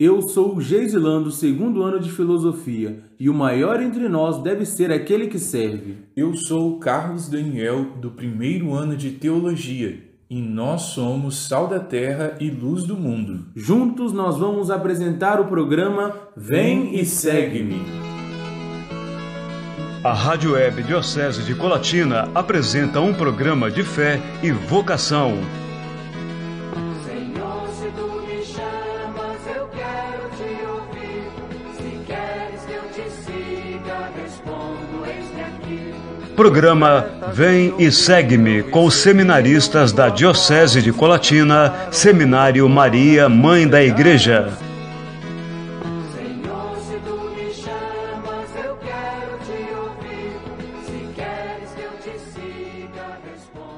Eu 0.00 0.22
sou 0.22 0.56
o 0.56 0.60
Geisilando, 0.60 1.30
segundo 1.30 1.82
ano 1.82 2.00
de 2.00 2.10
filosofia, 2.10 3.04
e 3.20 3.28
o 3.28 3.34
maior 3.34 3.80
entre 3.80 4.08
nós 4.08 4.42
deve 4.42 4.64
ser 4.64 4.90
aquele 4.90 5.26
que 5.26 5.38
serve. 5.38 5.98
Eu 6.16 6.34
sou 6.34 6.72
o 6.72 6.80
Carlos 6.80 7.28
Daniel, 7.28 7.84
do 8.00 8.10
primeiro 8.10 8.72
ano 8.72 8.96
de 8.96 9.10
teologia, 9.10 10.02
e 10.30 10.40
nós 10.40 10.82
somos 10.82 11.46
sal 11.46 11.68
da 11.68 11.78
terra 11.78 12.36
e 12.40 12.50
luz 12.50 12.84
do 12.84 12.96
mundo. 12.96 13.46
Juntos 13.54 14.12
nós 14.12 14.38
vamos 14.38 14.70
apresentar 14.70 15.38
o 15.38 15.46
programa 15.46 16.12
Vem 16.34 16.98
e 16.98 17.04
Segue-me. 17.04 17.82
A 20.02 20.12
Rádio 20.12 20.54
Web 20.54 20.82
Diocese 20.82 21.44
de 21.44 21.54
Colatina 21.54 22.28
apresenta 22.34 22.98
um 22.98 23.14
programa 23.14 23.70
de 23.70 23.84
fé 23.84 24.18
e 24.42 24.50
vocação. 24.50 25.61
Programa 36.36 37.06
Vem 37.34 37.74
e 37.78 37.92
Segue-me 37.92 38.62
com 38.62 38.86
os 38.86 38.94
seminaristas 38.94 39.92
da 39.92 40.08
Diocese 40.08 40.80
de 40.80 40.90
Colatina, 40.92 41.88
Seminário 41.90 42.66
Maria, 42.68 43.28
Mãe 43.28 43.68
da 43.68 43.82
Igreja. 43.82 44.56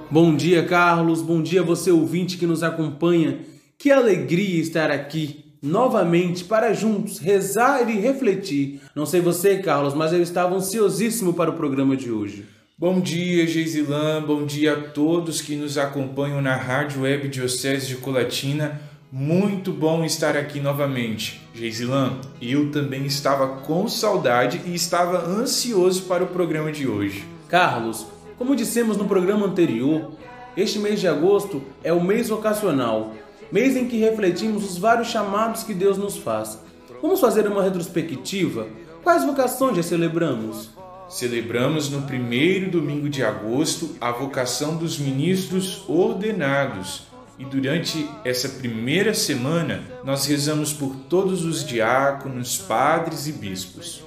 Bom 0.08 0.36
dia, 0.36 0.64
Carlos. 0.64 1.20
Bom 1.22 1.42
dia, 1.42 1.60
você 1.60 1.90
ouvinte 1.90 2.36
que 2.36 2.46
nos 2.46 2.62
acompanha. 2.62 3.40
Que 3.76 3.90
alegria 3.90 4.62
estar 4.62 4.90
aqui 4.92 5.43
novamente 5.64 6.44
para 6.44 6.74
juntos 6.74 7.18
rezar 7.18 7.88
e 7.88 7.98
refletir. 7.98 8.82
Não 8.94 9.06
sei 9.06 9.22
você, 9.22 9.56
Carlos, 9.56 9.94
mas 9.94 10.12
eu 10.12 10.20
estava 10.20 10.54
ansiosíssimo 10.54 11.32
para 11.32 11.50
o 11.50 11.54
programa 11.54 11.96
de 11.96 12.12
hoje. 12.12 12.44
Bom 12.76 13.00
dia, 13.00 13.46
Geisilã. 13.46 14.22
Bom 14.22 14.44
dia 14.44 14.74
a 14.74 14.80
todos 14.90 15.40
que 15.40 15.56
nos 15.56 15.78
acompanham 15.78 16.42
na 16.42 16.54
Rádio 16.54 17.02
Web 17.02 17.28
Diocese 17.28 17.86
de 17.86 17.96
Colatina. 17.96 18.78
Muito 19.10 19.72
bom 19.72 20.04
estar 20.04 20.36
aqui 20.36 20.60
novamente. 20.60 21.40
Geisilã, 21.54 22.18
eu 22.42 22.70
também 22.70 23.06
estava 23.06 23.62
com 23.62 23.88
saudade 23.88 24.60
e 24.66 24.74
estava 24.74 25.26
ansioso 25.26 26.02
para 26.02 26.24
o 26.24 26.26
programa 26.26 26.70
de 26.70 26.86
hoje. 26.86 27.24
Carlos, 27.48 28.06
como 28.36 28.54
dissemos 28.54 28.98
no 28.98 29.06
programa 29.06 29.46
anterior, 29.46 30.10
este 30.56 30.78
mês 30.78 31.00
de 31.00 31.08
agosto 31.08 31.62
é 31.82 31.92
o 31.92 32.04
mês 32.04 32.28
vocacional, 32.28 33.14
mês 33.50 33.76
em 33.76 33.86
que 33.86 33.98
refletimos 33.98 34.64
os 34.64 34.78
vários 34.78 35.08
chamados 35.08 35.62
que 35.62 35.74
Deus 35.74 35.96
nos 35.96 36.16
faz. 36.16 36.58
Vamos 37.00 37.20
fazer 37.20 37.46
uma 37.46 37.62
retrospectiva? 37.62 38.66
Quais 39.02 39.24
vocações 39.24 39.76
já 39.76 39.82
celebramos? 39.82 40.70
Celebramos 41.08 41.90
no 41.90 42.02
primeiro 42.02 42.70
domingo 42.70 43.08
de 43.08 43.22
agosto 43.22 43.94
a 44.00 44.10
vocação 44.10 44.76
dos 44.76 44.98
ministros 44.98 45.84
ordenados. 45.86 47.02
E 47.38 47.44
durante 47.44 48.08
essa 48.24 48.48
primeira 48.48 49.12
semana, 49.12 49.82
nós 50.04 50.24
rezamos 50.26 50.72
por 50.72 50.94
todos 51.08 51.44
os 51.44 51.64
diáconos, 51.66 52.58
padres 52.58 53.26
e 53.26 53.32
bispos. 53.32 54.02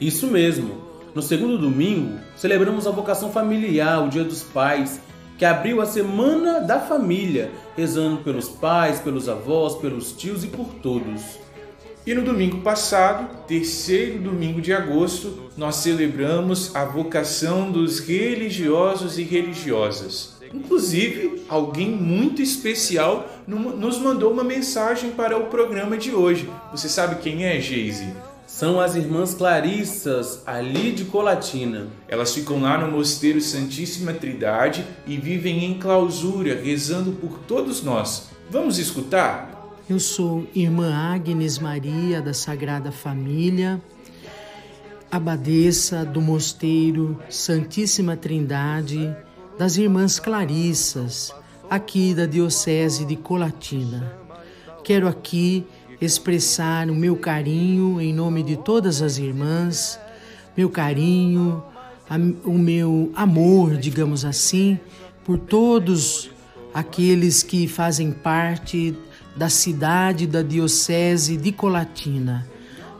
Isso 0.00 0.26
mesmo. 0.26 0.90
No 1.14 1.22
segundo 1.22 1.58
domingo, 1.58 2.18
celebramos 2.36 2.86
a 2.86 2.90
vocação 2.90 3.30
familiar, 3.30 4.04
o 4.04 4.08
Dia 4.08 4.24
dos 4.24 4.42
Pais, 4.42 5.00
que 5.40 5.44
abriu 5.46 5.80
a 5.80 5.86
Semana 5.86 6.60
da 6.60 6.78
Família, 6.78 7.50
rezando 7.74 8.18
pelos 8.18 8.46
pais, 8.46 9.00
pelos 9.00 9.26
avós, 9.26 9.74
pelos 9.76 10.12
tios 10.12 10.44
e 10.44 10.48
por 10.48 10.66
todos. 10.82 11.22
E 12.06 12.12
no 12.12 12.20
domingo 12.20 12.58
passado, 12.58 13.26
terceiro 13.46 14.18
domingo 14.18 14.60
de 14.60 14.70
agosto, 14.74 15.48
nós 15.56 15.76
celebramos 15.76 16.76
a 16.76 16.84
vocação 16.84 17.72
dos 17.72 18.00
religiosos 18.00 19.16
e 19.18 19.22
religiosas. 19.22 20.34
Inclusive, 20.52 21.42
alguém 21.48 21.88
muito 21.90 22.42
especial 22.42 23.26
no- 23.46 23.74
nos 23.74 23.96
mandou 23.98 24.30
uma 24.30 24.44
mensagem 24.44 25.12
para 25.12 25.38
o 25.38 25.46
programa 25.46 25.96
de 25.96 26.14
hoje. 26.14 26.50
Você 26.70 26.86
sabe 26.86 27.14
quem 27.22 27.46
é, 27.46 27.58
Geise? 27.58 28.08
São 28.60 28.78
as 28.78 28.94
irmãs 28.94 29.32
Clarissas, 29.32 30.42
ali 30.46 30.92
de 30.92 31.06
Colatina. 31.06 31.86
Elas 32.06 32.34
ficam 32.34 32.60
lá 32.60 32.76
no 32.76 32.94
Mosteiro 32.94 33.40
Santíssima 33.40 34.12
Trindade 34.12 34.84
e 35.06 35.16
vivem 35.16 35.64
em 35.64 35.78
clausura, 35.78 36.60
rezando 36.62 37.12
por 37.12 37.38
todos 37.38 37.82
nós. 37.82 38.28
Vamos 38.50 38.76
escutar? 38.78 39.66
Eu 39.88 39.98
sou 39.98 40.46
irmã 40.54 40.94
Agnes 40.94 41.58
Maria 41.58 42.20
da 42.20 42.34
Sagrada 42.34 42.92
Família, 42.92 43.80
abadesa 45.10 46.04
do 46.04 46.20
Mosteiro 46.20 47.18
Santíssima 47.30 48.14
Trindade 48.14 49.16
das 49.58 49.78
Irmãs 49.78 50.20
Clarissas, 50.20 51.34
aqui 51.70 52.12
da 52.12 52.26
Diocese 52.26 53.06
de 53.06 53.16
Colatina. 53.16 54.20
Quero 54.84 55.08
aqui 55.08 55.66
expressar 56.00 56.88
o 56.88 56.94
meu 56.94 57.16
carinho 57.16 58.00
em 58.00 58.12
nome 58.12 58.42
de 58.42 58.56
todas 58.56 59.02
as 59.02 59.18
irmãs, 59.18 60.00
meu 60.56 60.70
carinho, 60.70 61.62
o 62.44 62.58
meu 62.58 63.12
amor, 63.14 63.76
digamos 63.76 64.24
assim, 64.24 64.78
por 65.24 65.38
todos 65.38 66.30
aqueles 66.72 67.42
que 67.42 67.68
fazem 67.68 68.10
parte 68.10 68.96
da 69.36 69.48
cidade 69.48 70.26
da 70.26 70.42
Diocese 70.42 71.36
de 71.36 71.52
Colatina. 71.52 72.46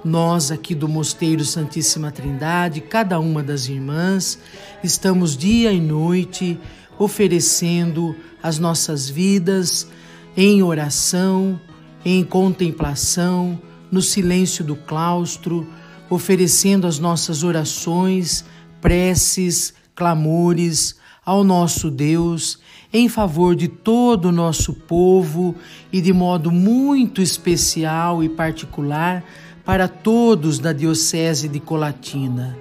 Nós 0.04 0.50
aqui 0.50 0.74
do 0.74 0.88
Mosteiro 0.88 1.44
Santíssima 1.44 2.10
Trindade, 2.10 2.80
cada 2.80 3.18
uma 3.18 3.42
das 3.42 3.68
irmãs, 3.68 4.38
estamos 4.82 5.36
dia 5.36 5.72
e 5.72 5.80
noite 5.80 6.58
oferecendo 6.98 8.14
as 8.42 8.58
nossas 8.58 9.08
vidas 9.08 9.88
em 10.36 10.62
oração, 10.62 11.60
em 12.04 12.24
contemplação, 12.24 13.60
no 13.90 14.00
silêncio 14.00 14.64
do 14.64 14.76
claustro, 14.76 15.66
oferecendo 16.08 16.86
as 16.86 16.98
nossas 16.98 17.42
orações, 17.42 18.44
preces, 18.80 19.74
clamores 19.94 20.96
ao 21.24 21.44
nosso 21.44 21.90
Deus 21.90 22.58
em 22.92 23.08
favor 23.08 23.54
de 23.54 23.68
todo 23.68 24.26
o 24.26 24.32
nosso 24.32 24.72
povo 24.72 25.54
e 25.92 26.00
de 26.00 26.12
modo 26.12 26.50
muito 26.50 27.22
especial 27.22 28.22
e 28.22 28.28
particular 28.28 29.24
para 29.64 29.86
todos 29.86 30.58
da 30.58 30.72
Diocese 30.72 31.48
de 31.48 31.60
Colatina, 31.60 32.58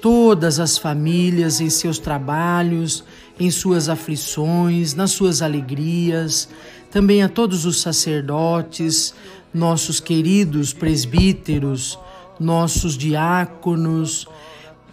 todas 0.00 0.58
as 0.58 0.78
famílias 0.78 1.60
em 1.60 1.68
seus 1.68 1.98
trabalhos, 1.98 3.04
em 3.38 3.50
suas 3.50 3.88
aflições, 3.88 4.94
nas 4.94 5.10
suas 5.10 5.42
alegrias, 5.42 6.48
também 6.96 7.22
a 7.22 7.28
todos 7.28 7.66
os 7.66 7.82
sacerdotes, 7.82 9.12
nossos 9.52 10.00
queridos 10.00 10.72
presbíteros, 10.72 11.98
nossos 12.40 12.96
diáconos, 12.96 14.26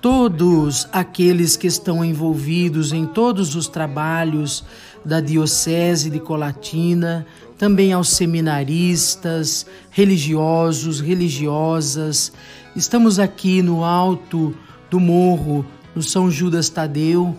todos 0.02 0.86
aqueles 0.92 1.56
que 1.56 1.66
estão 1.66 2.04
envolvidos 2.04 2.92
em 2.92 3.06
todos 3.06 3.56
os 3.56 3.70
trabalhos 3.70 4.66
da 5.06 5.22
Diocese 5.22 6.10
de 6.10 6.20
Colatina, 6.20 7.26
também 7.58 7.94
aos 7.94 8.10
seminaristas, 8.10 9.66
religiosos, 9.90 11.00
religiosas. 11.00 12.34
Estamos 12.76 13.18
aqui 13.18 13.62
no 13.62 13.82
alto 13.82 14.54
do 14.90 15.00
morro, 15.00 15.66
no 15.96 16.04
São 16.04 16.30
Judas 16.30 16.68
Tadeu, 16.68 17.34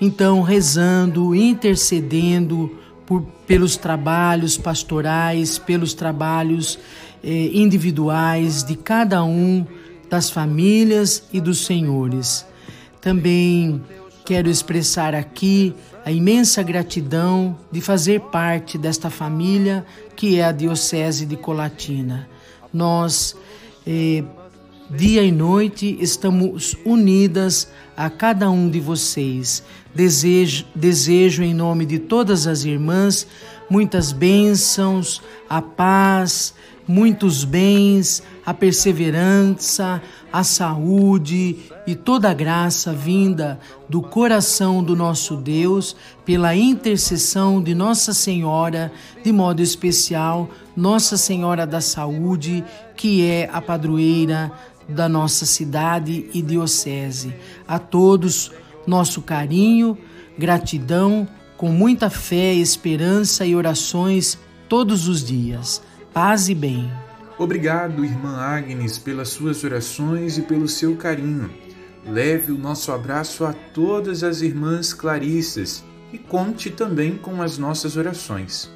então 0.00 0.42
rezando, 0.42 1.36
intercedendo 1.36 2.82
por, 3.06 3.26
pelos 3.52 3.76
trabalhos 3.76 4.56
pastorais, 4.56 5.58
pelos 5.58 5.92
trabalhos 5.92 6.78
eh, 7.22 7.50
individuais 7.52 8.64
de 8.64 8.74
cada 8.76 9.22
um 9.22 9.66
das 10.08 10.30
famílias 10.30 11.24
e 11.30 11.38
dos 11.38 11.66
senhores. 11.66 12.46
Também 12.98 13.82
quero 14.24 14.48
expressar 14.48 15.14
aqui 15.14 15.74
a 16.02 16.10
imensa 16.10 16.62
gratidão 16.62 17.54
de 17.70 17.82
fazer 17.82 18.20
parte 18.20 18.78
desta 18.78 19.10
família 19.10 19.84
que 20.16 20.38
é 20.38 20.44
a 20.44 20.50
Diocese 20.50 21.26
de 21.26 21.36
Colatina. 21.36 22.26
Nós, 22.72 23.36
eh, 23.86 24.24
dia 24.88 25.22
e 25.22 25.30
noite, 25.30 25.98
estamos 26.00 26.74
unidas 26.86 27.68
a 27.94 28.08
cada 28.08 28.50
um 28.50 28.70
de 28.70 28.80
vocês. 28.80 29.62
Desejo, 29.94 30.64
desejo 30.74 31.42
em 31.42 31.54
nome 31.54 31.84
de 31.84 31.98
todas 31.98 32.46
as 32.46 32.64
irmãs 32.64 33.26
muitas 33.68 34.12
bênçãos, 34.12 35.22
a 35.48 35.60
paz 35.60 36.54
muitos 36.86 37.44
bens, 37.44 38.22
a 38.44 38.52
perseverança, 38.52 40.02
a 40.32 40.42
saúde 40.42 41.58
e 41.86 41.94
toda 41.94 42.30
a 42.30 42.34
graça 42.34 42.92
vinda 42.92 43.58
do 43.88 44.02
coração 44.02 44.82
do 44.82 44.96
nosso 44.96 45.36
Deus 45.36 45.96
pela 46.24 46.54
intercessão 46.54 47.62
de 47.62 47.74
Nossa 47.74 48.12
Senhora, 48.12 48.92
de 49.22 49.32
modo 49.32 49.60
especial, 49.60 50.48
Nossa 50.76 51.16
Senhora 51.16 51.66
da 51.66 51.80
Saúde, 51.80 52.64
que 52.96 53.24
é 53.24 53.48
a 53.52 53.60
padroeira 53.60 54.52
da 54.88 55.08
nossa 55.08 55.46
cidade 55.46 56.28
e 56.34 56.42
diocese. 56.42 57.34
A 57.66 57.78
todos, 57.78 58.50
nosso 58.86 59.22
carinho, 59.22 59.96
gratidão, 60.38 61.26
com 61.56 61.70
muita 61.70 62.10
fé, 62.10 62.52
esperança 62.54 63.46
e 63.46 63.54
orações 63.54 64.38
todos 64.68 65.08
os 65.08 65.24
dias. 65.24 65.82
Paz 66.12 66.48
e 66.48 66.54
bem. 66.54 66.90
Obrigado, 67.38 68.04
irmã 68.04 68.36
Agnes, 68.36 68.98
pelas 68.98 69.30
suas 69.30 69.64
orações 69.64 70.38
e 70.38 70.42
pelo 70.42 70.68
seu 70.68 70.96
carinho. 70.96 71.50
Leve 72.06 72.52
o 72.52 72.58
nosso 72.58 72.90
abraço 72.92 73.44
a 73.44 73.52
todas 73.52 74.24
as 74.24 74.42
irmãs 74.42 74.92
clarissas 74.92 75.84
e 76.12 76.18
conte 76.18 76.68
também 76.70 77.16
com 77.16 77.40
as 77.40 77.58
nossas 77.58 77.96
orações. 77.96 78.70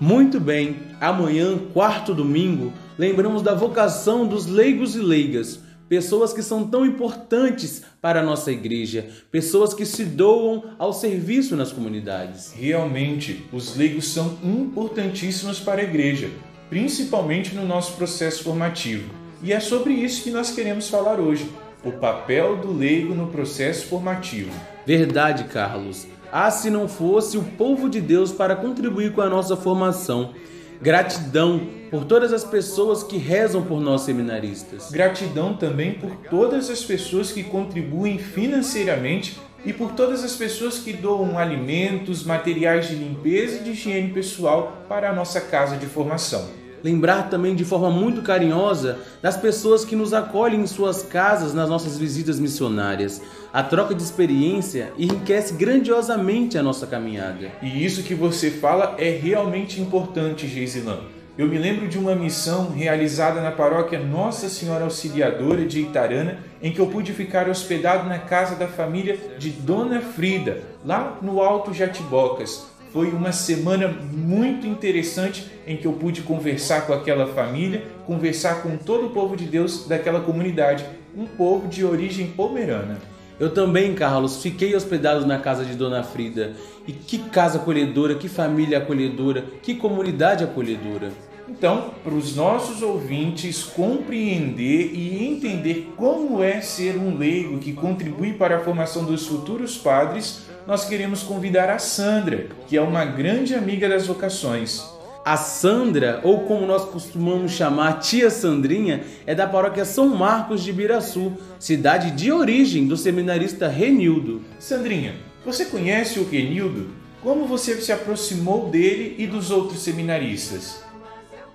Muito 0.00 0.40
bem, 0.40 0.82
amanhã, 1.00 1.56
quarto 1.72 2.12
domingo, 2.12 2.72
lembramos 2.98 3.40
da 3.40 3.54
vocação 3.54 4.26
dos 4.26 4.46
leigos 4.46 4.96
e 4.96 5.00
leigas, 5.00 5.60
pessoas 5.92 6.32
que 6.32 6.42
são 6.42 6.66
tão 6.66 6.86
importantes 6.86 7.82
para 8.00 8.20
a 8.20 8.24
nossa 8.24 8.50
igreja, 8.50 9.08
pessoas 9.30 9.74
que 9.74 9.84
se 9.84 10.06
doam 10.06 10.64
ao 10.78 10.90
serviço 10.90 11.54
nas 11.54 11.70
comunidades. 11.70 12.50
Realmente, 12.56 13.44
os 13.52 13.76
leigos 13.76 14.08
são 14.08 14.38
importantíssimos 14.42 15.60
para 15.60 15.82
a 15.82 15.84
igreja, 15.84 16.30
principalmente 16.70 17.54
no 17.54 17.66
nosso 17.66 17.92
processo 17.92 18.42
formativo. 18.42 19.04
E 19.42 19.52
é 19.52 19.60
sobre 19.60 19.92
isso 19.92 20.22
que 20.22 20.30
nós 20.30 20.50
queremos 20.50 20.88
falar 20.88 21.20
hoje: 21.20 21.46
o 21.84 21.92
papel 21.92 22.56
do 22.56 22.72
leigo 22.72 23.14
no 23.14 23.26
processo 23.26 23.84
formativo. 23.84 24.50
Verdade, 24.86 25.44
Carlos. 25.44 26.06
Ah, 26.32 26.50
se 26.50 26.70
não 26.70 26.88
fosse 26.88 27.36
o 27.36 27.44
povo 27.44 27.90
de 27.90 28.00
Deus 28.00 28.32
para 28.32 28.56
contribuir 28.56 29.12
com 29.12 29.20
a 29.20 29.28
nossa 29.28 29.56
formação. 29.56 30.32
Gratidão 30.82 31.68
por 31.92 32.04
todas 32.04 32.32
as 32.32 32.42
pessoas 32.42 33.04
que 33.04 33.16
rezam 33.16 33.62
por 33.62 33.80
nós 33.80 34.00
seminaristas. 34.00 34.90
Gratidão 34.90 35.54
também 35.54 35.92
por 35.92 36.10
todas 36.28 36.68
as 36.68 36.82
pessoas 36.82 37.30
que 37.30 37.44
contribuem 37.44 38.18
financeiramente 38.18 39.38
e 39.64 39.72
por 39.72 39.92
todas 39.92 40.24
as 40.24 40.34
pessoas 40.34 40.80
que 40.80 40.92
doam 40.92 41.38
alimentos, 41.38 42.24
materiais 42.24 42.88
de 42.88 42.96
limpeza 42.96 43.58
e 43.58 43.62
de 43.62 43.70
higiene 43.70 44.12
pessoal 44.12 44.84
para 44.88 45.10
a 45.10 45.12
nossa 45.14 45.40
casa 45.40 45.76
de 45.76 45.86
formação 45.86 46.61
lembrar 46.82 47.30
também 47.30 47.54
de 47.54 47.64
forma 47.64 47.90
muito 47.90 48.22
carinhosa 48.22 48.98
das 49.20 49.36
pessoas 49.36 49.84
que 49.84 49.96
nos 49.96 50.12
acolhem 50.12 50.60
em 50.60 50.66
suas 50.66 51.02
casas 51.02 51.54
nas 51.54 51.68
nossas 51.68 51.98
visitas 51.98 52.38
missionárias. 52.40 53.22
A 53.52 53.62
troca 53.62 53.94
de 53.94 54.02
experiência 54.02 54.92
enriquece 54.98 55.54
grandiosamente 55.54 56.56
a 56.56 56.62
nossa 56.62 56.86
caminhada. 56.86 57.52
E 57.62 57.84
isso 57.84 58.02
que 58.02 58.14
você 58.14 58.50
fala 58.50 58.96
é 58.98 59.10
realmente 59.10 59.80
importante, 59.80 60.48
Geisilã. 60.48 60.98
Eu 61.36 61.48
me 61.48 61.56
lembro 61.56 61.88
de 61.88 61.98
uma 61.98 62.14
missão 62.14 62.70
realizada 62.70 63.40
na 63.40 63.50
paróquia 63.50 63.98
Nossa 63.98 64.50
Senhora 64.50 64.84
Auxiliadora 64.84 65.64
de 65.64 65.80
Itarana, 65.80 66.38
em 66.60 66.70
que 66.70 66.78
eu 66.78 66.88
pude 66.88 67.14
ficar 67.14 67.48
hospedado 67.48 68.06
na 68.06 68.18
casa 68.18 68.54
da 68.54 68.68
família 68.68 69.18
de 69.38 69.48
Dona 69.48 70.02
Frida, 70.02 70.60
lá 70.84 71.18
no 71.22 71.40
Alto 71.40 71.72
Jatibocas. 71.72 72.66
Foi 72.92 73.08
uma 73.08 73.32
semana 73.32 73.88
muito 73.88 74.66
interessante 74.66 75.50
em 75.66 75.78
que 75.78 75.86
eu 75.86 75.94
pude 75.94 76.20
conversar 76.20 76.86
com 76.86 76.92
aquela 76.92 77.26
família, 77.26 77.84
conversar 78.06 78.62
com 78.62 78.76
todo 78.76 79.06
o 79.06 79.10
povo 79.10 79.34
de 79.34 79.46
Deus 79.46 79.86
daquela 79.86 80.20
comunidade, 80.20 80.84
um 81.16 81.24
povo 81.24 81.68
de 81.68 81.84
origem 81.84 82.26
pomerana. 82.26 82.98
Eu 83.40 83.50
também, 83.50 83.94
Carlos, 83.94 84.42
fiquei 84.42 84.76
hospedado 84.76 85.26
na 85.26 85.38
casa 85.38 85.64
de 85.64 85.74
Dona 85.74 86.02
Frida. 86.02 86.52
E 86.86 86.92
que 86.92 87.16
casa 87.18 87.58
acolhedora, 87.58 88.14
que 88.14 88.28
família 88.28 88.76
acolhedora, 88.76 89.44
que 89.62 89.74
comunidade 89.74 90.44
acolhedora. 90.44 91.10
Então, 91.48 91.92
para 92.04 92.14
os 92.14 92.36
nossos 92.36 92.82
ouvintes 92.82 93.62
compreender 93.64 94.92
e 94.92 95.26
entender 95.26 95.92
como 95.96 96.42
é 96.42 96.60
ser 96.60 96.96
um 96.96 97.16
leigo 97.16 97.58
que 97.58 97.72
contribui 97.72 98.34
para 98.34 98.56
a 98.56 98.60
formação 98.60 99.04
dos 99.04 99.26
futuros 99.26 99.76
padres, 99.76 100.42
nós 100.66 100.84
queremos 100.84 101.22
convidar 101.22 101.68
a 101.70 101.78
Sandra, 101.78 102.46
que 102.66 102.76
é 102.76 102.80
uma 102.80 103.04
grande 103.04 103.54
amiga 103.54 103.88
das 103.88 104.06
vocações. 104.06 104.82
A 105.24 105.36
Sandra, 105.36 106.20
ou 106.24 106.40
como 106.40 106.66
nós 106.66 106.84
costumamos 106.84 107.52
chamar 107.52 108.00
Tia 108.00 108.28
Sandrinha, 108.28 109.04
é 109.24 109.34
da 109.34 109.46
paróquia 109.46 109.84
São 109.84 110.08
Marcos 110.08 110.62
de 110.64 110.72
Biraçu, 110.72 111.34
cidade 111.58 112.10
de 112.10 112.32
origem 112.32 112.86
do 112.86 112.96
seminarista 112.96 113.68
Renildo. 113.68 114.42
Sandrinha, 114.58 115.14
você 115.44 115.64
conhece 115.64 116.18
o 116.18 116.28
Renildo? 116.28 116.90
Como 117.22 117.46
você 117.46 117.80
se 117.80 117.92
aproximou 117.92 118.68
dele 118.68 119.14
e 119.16 119.28
dos 119.28 119.52
outros 119.52 119.80
seminaristas? 119.80 120.82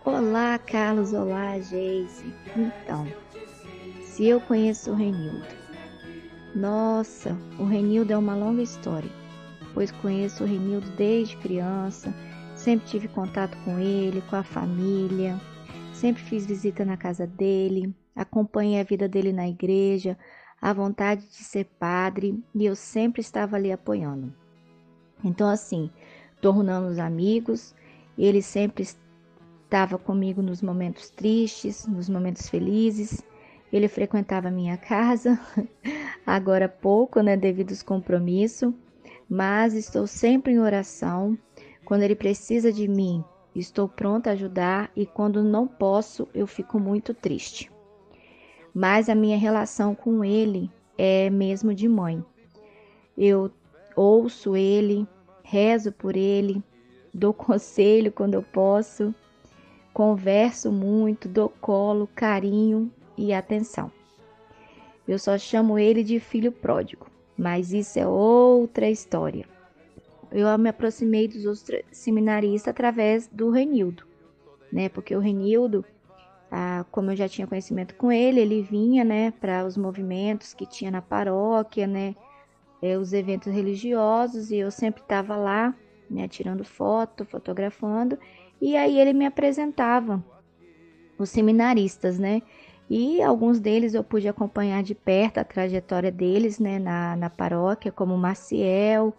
Olá, 0.06 0.58
Carlos. 0.58 1.12
Olá, 1.12 1.60
Geise. 1.60 2.34
Então, 2.56 3.06
se 4.06 4.26
eu 4.26 4.40
conheço 4.40 4.92
o 4.92 4.96
Renildo, 4.96 5.57
nossa, 6.58 7.38
o 7.60 7.66
Renildo 7.66 8.12
é 8.12 8.18
uma 8.18 8.36
longa 8.36 8.64
história, 8.64 9.10
pois 9.76 9.92
conheço 9.92 10.44
o 10.44 10.48
Renildo 10.48 10.90
desde 10.98 11.38
criança, 11.38 12.12
sempre 12.56 12.88
tive 12.88 13.08
contato 13.08 13.56
com 13.64 13.78
ele, 13.78 14.24
com 14.28 14.36
a 14.36 14.44
família, 14.44 15.40
sempre 15.94 16.24
fiz 16.24 16.48
visita 16.48 16.84
na 16.84 16.98
casa 16.98 17.28
dele, 17.28 17.94
acompanhei 18.16 18.82
a 18.82 18.84
vida 18.84 19.08
dele 19.08 19.32
na 19.32 19.48
igreja, 19.48 20.18
a 20.60 20.74
vontade 20.74 21.28
de 21.28 21.44
ser 21.44 21.66
padre 21.80 22.44
e 22.56 22.66
eu 22.66 22.76
sempre 22.76 23.22
estava 23.22 23.56
ali 23.56 23.72
apoiando. 23.72 24.34
Então, 25.24 25.48
assim, 25.48 25.92
tornamos 26.42 26.98
amigos, 26.98 27.76
ele 28.18 28.42
sempre 28.42 28.84
estava 28.84 30.00
comigo 30.00 30.42
nos 30.42 30.64
momentos 30.64 31.12
tristes, 31.12 31.86
nos 31.86 32.10
momentos 32.10 32.50
felizes 32.50 33.24
ele 33.72 33.88
frequentava 33.88 34.50
minha 34.50 34.78
casa, 34.78 35.40
agora 36.26 36.70
pouco, 36.70 37.22
né, 37.22 37.36
devido 37.36 37.72
aos 37.72 37.84
compromissos, 37.84 38.74
mas 39.30 39.74
estou 39.74 40.08
sempre 40.08 40.54
em 40.54 40.60
oração. 40.60 41.38
Quando 41.84 42.04
ele 42.04 42.16
precisa 42.16 42.72
de 42.72 42.88
mim, 42.88 43.24
estou 43.56 43.88
pronta 43.88 44.30
a 44.30 44.34
ajudar 44.34 44.90
e 44.96 45.06
quando 45.06 45.44
não 45.44 45.68
posso, 45.68 46.28
eu 46.34 46.48
fico 46.48 46.80
muito 46.80 47.14
triste. 47.14 47.70
Mas 48.74 49.10
a 49.10 49.16
minha 49.16 49.38
relação 49.38 49.94
com 49.96 50.24
ele 50.24 50.72
é 50.98 51.30
mesmo 51.30 51.74
de 51.74 51.88
mãe. 51.88 52.24
Eu 53.18 53.52
ouço 53.96 54.56
ele, 54.56 55.08
rezo 55.44 55.92
por 55.92 56.16
ele, 56.16 56.64
dou 57.14 57.34
conselho 57.34 58.12
quando 58.12 58.36
eu 58.36 58.44
posso, 58.44 59.14
converso 59.94 60.72
muito, 60.72 61.28
dou 61.28 61.50
colo, 61.50 62.08
carinho 62.16 62.92
e 63.18 63.34
atenção. 63.34 63.92
Eu 65.08 65.18
só 65.18 65.38
chamo 65.38 65.80
ele 65.80 66.04
de 66.04 66.20
filho 66.20 66.52
pródigo, 66.52 67.08
mas 67.38 67.72
isso 67.72 67.98
é 67.98 68.06
outra 68.06 68.90
história. 68.90 69.46
Eu 70.32 70.56
me 70.58 70.70
aproximei 70.70 71.28
dos 71.28 71.46
outros 71.46 71.82
seminaristas 71.92 72.72
através 72.72 73.28
do 73.28 73.50
Renildo, 73.50 74.06
né? 74.72 74.90
Porque 74.90 75.16
o 75.16 75.20
Renildo, 75.20 75.86
ah, 76.52 76.86
como 76.92 77.12
eu 77.12 77.16
já 77.16 77.30
tinha 77.30 77.48
conhecimento 77.48 77.96
com 77.96 78.12
ele, 78.12 78.42
ele 78.42 78.62
vinha, 78.62 79.06
né, 79.06 79.32
para 79.32 79.66
os 79.66 79.78
movimentos 79.78 80.54
que 80.54 80.66
tinha 80.66 80.92
na 80.92 81.02
paróquia, 81.02 81.88
né, 81.88 82.16
é, 82.82 82.98
os 82.98 83.14
eventos 83.14 83.54
religiosos, 83.54 84.52
e 84.52 84.58
eu 84.58 84.70
sempre 84.70 85.02
estava 85.02 85.36
lá, 85.36 85.74
né, 86.10 86.28
tirando 86.28 86.64
foto, 86.64 87.26
fotografando, 87.26 88.18
e 88.62 88.76
aí 88.76 89.00
ele 89.00 89.14
me 89.14 89.26
apresentava 89.26 90.24
os 91.18 91.30
seminaristas, 91.30 92.20
né? 92.20 92.42
E 92.90 93.22
alguns 93.22 93.60
deles 93.60 93.94
eu 93.94 94.04
pude 94.04 94.28
acompanhar 94.28 94.82
de 94.82 94.96
perto 94.96 95.40
a 95.40 95.44
trajetória 95.44 96.12
deles 96.12 96.58
né, 96.58 96.80
na, 96.80 97.16
na 97.16 97.30
paróquia, 97.30 97.92
como 97.92 98.14
o 98.14 98.18
Maciel, 98.18 99.14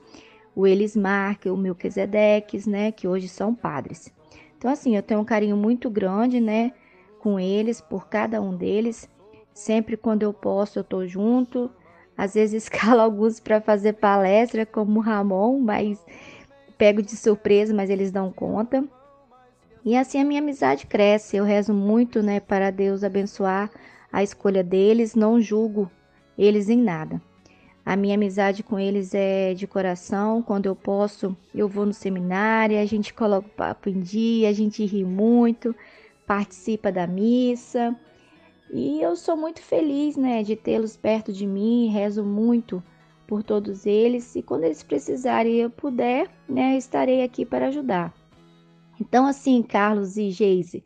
o 0.56 0.66
Elismar, 0.66 1.38
o 1.46 1.56
Melquisedeques, 1.56 2.66
né, 2.66 2.90
que 2.90 3.06
hoje 3.06 3.28
são 3.28 3.54
padres. 3.54 4.12
Então, 4.56 4.70
assim, 4.70 4.96
eu 4.96 5.02
tenho 5.02 5.20
um 5.20 5.24
carinho 5.24 5.56
muito 5.56 5.90
grande 5.90 6.40
né, 6.40 6.72
com 7.20 7.38
eles, 7.38 7.80
por 7.80 8.08
cada 8.08 8.40
um 8.40 8.56
deles. 8.56 9.08
Sempre 9.52 9.96
quando 9.96 10.22
eu 10.22 10.32
posso, 10.32 10.78
eu 10.78 10.82
estou 10.82 11.06
junto. 11.06 11.70
Às 12.16 12.34
vezes 12.34 12.64
escalo 12.64 13.00
alguns 13.00 13.38
para 13.38 13.60
fazer 13.60 13.94
palestra, 13.94 14.64
como 14.64 14.98
o 14.98 15.02
Ramon, 15.02 15.60
mas 15.60 16.04
pego 16.78 17.02
de 17.02 17.16
surpresa, 17.16 17.74
mas 17.74 17.90
eles 17.90 18.10
dão 18.10 18.32
conta. 18.32 18.82
E 19.84 19.96
assim 19.96 20.20
a 20.20 20.24
minha 20.24 20.40
amizade 20.40 20.86
cresce. 20.86 21.36
Eu 21.36 21.44
rezo 21.44 21.72
muito, 21.72 22.22
né, 22.22 22.40
para 22.40 22.70
Deus 22.70 23.04
abençoar 23.04 23.70
a 24.12 24.22
escolha 24.22 24.62
deles, 24.64 25.14
não 25.14 25.40
julgo 25.40 25.90
eles 26.36 26.68
em 26.68 26.80
nada. 26.80 27.20
A 27.84 27.96
minha 27.96 28.16
amizade 28.16 28.62
com 28.62 28.78
eles 28.78 29.14
é 29.14 29.54
de 29.54 29.66
coração. 29.66 30.42
Quando 30.42 30.66
eu 30.66 30.76
posso, 30.76 31.34
eu 31.54 31.68
vou 31.68 31.86
no 31.86 31.92
seminário, 31.92 32.78
a 32.78 32.84
gente 32.84 33.14
coloca 33.14 33.48
o 33.48 33.50
papo 33.50 33.88
em 33.88 34.00
dia, 34.00 34.50
a 34.50 34.52
gente 34.52 34.84
ri 34.84 35.04
muito, 35.04 35.74
participa 36.26 36.92
da 36.92 37.06
missa. 37.06 37.96
E 38.70 39.00
eu 39.00 39.16
sou 39.16 39.36
muito 39.36 39.62
feliz, 39.62 40.16
né, 40.16 40.42
de 40.42 40.54
tê-los 40.54 40.96
perto 40.96 41.32
de 41.32 41.46
mim, 41.46 41.88
rezo 41.88 42.22
muito 42.22 42.82
por 43.26 43.42
todos 43.42 43.86
eles 43.86 44.36
e 44.36 44.42
quando 44.42 44.64
eles 44.64 44.82
precisarem 44.82 45.54
e 45.54 45.60
eu 45.60 45.70
puder, 45.70 46.28
né, 46.48 46.76
estarei 46.76 47.22
aqui 47.22 47.46
para 47.46 47.68
ajudar. 47.68 48.12
Então, 49.00 49.26
assim, 49.26 49.62
Carlos 49.62 50.16
e 50.16 50.30
Geise, 50.30 50.82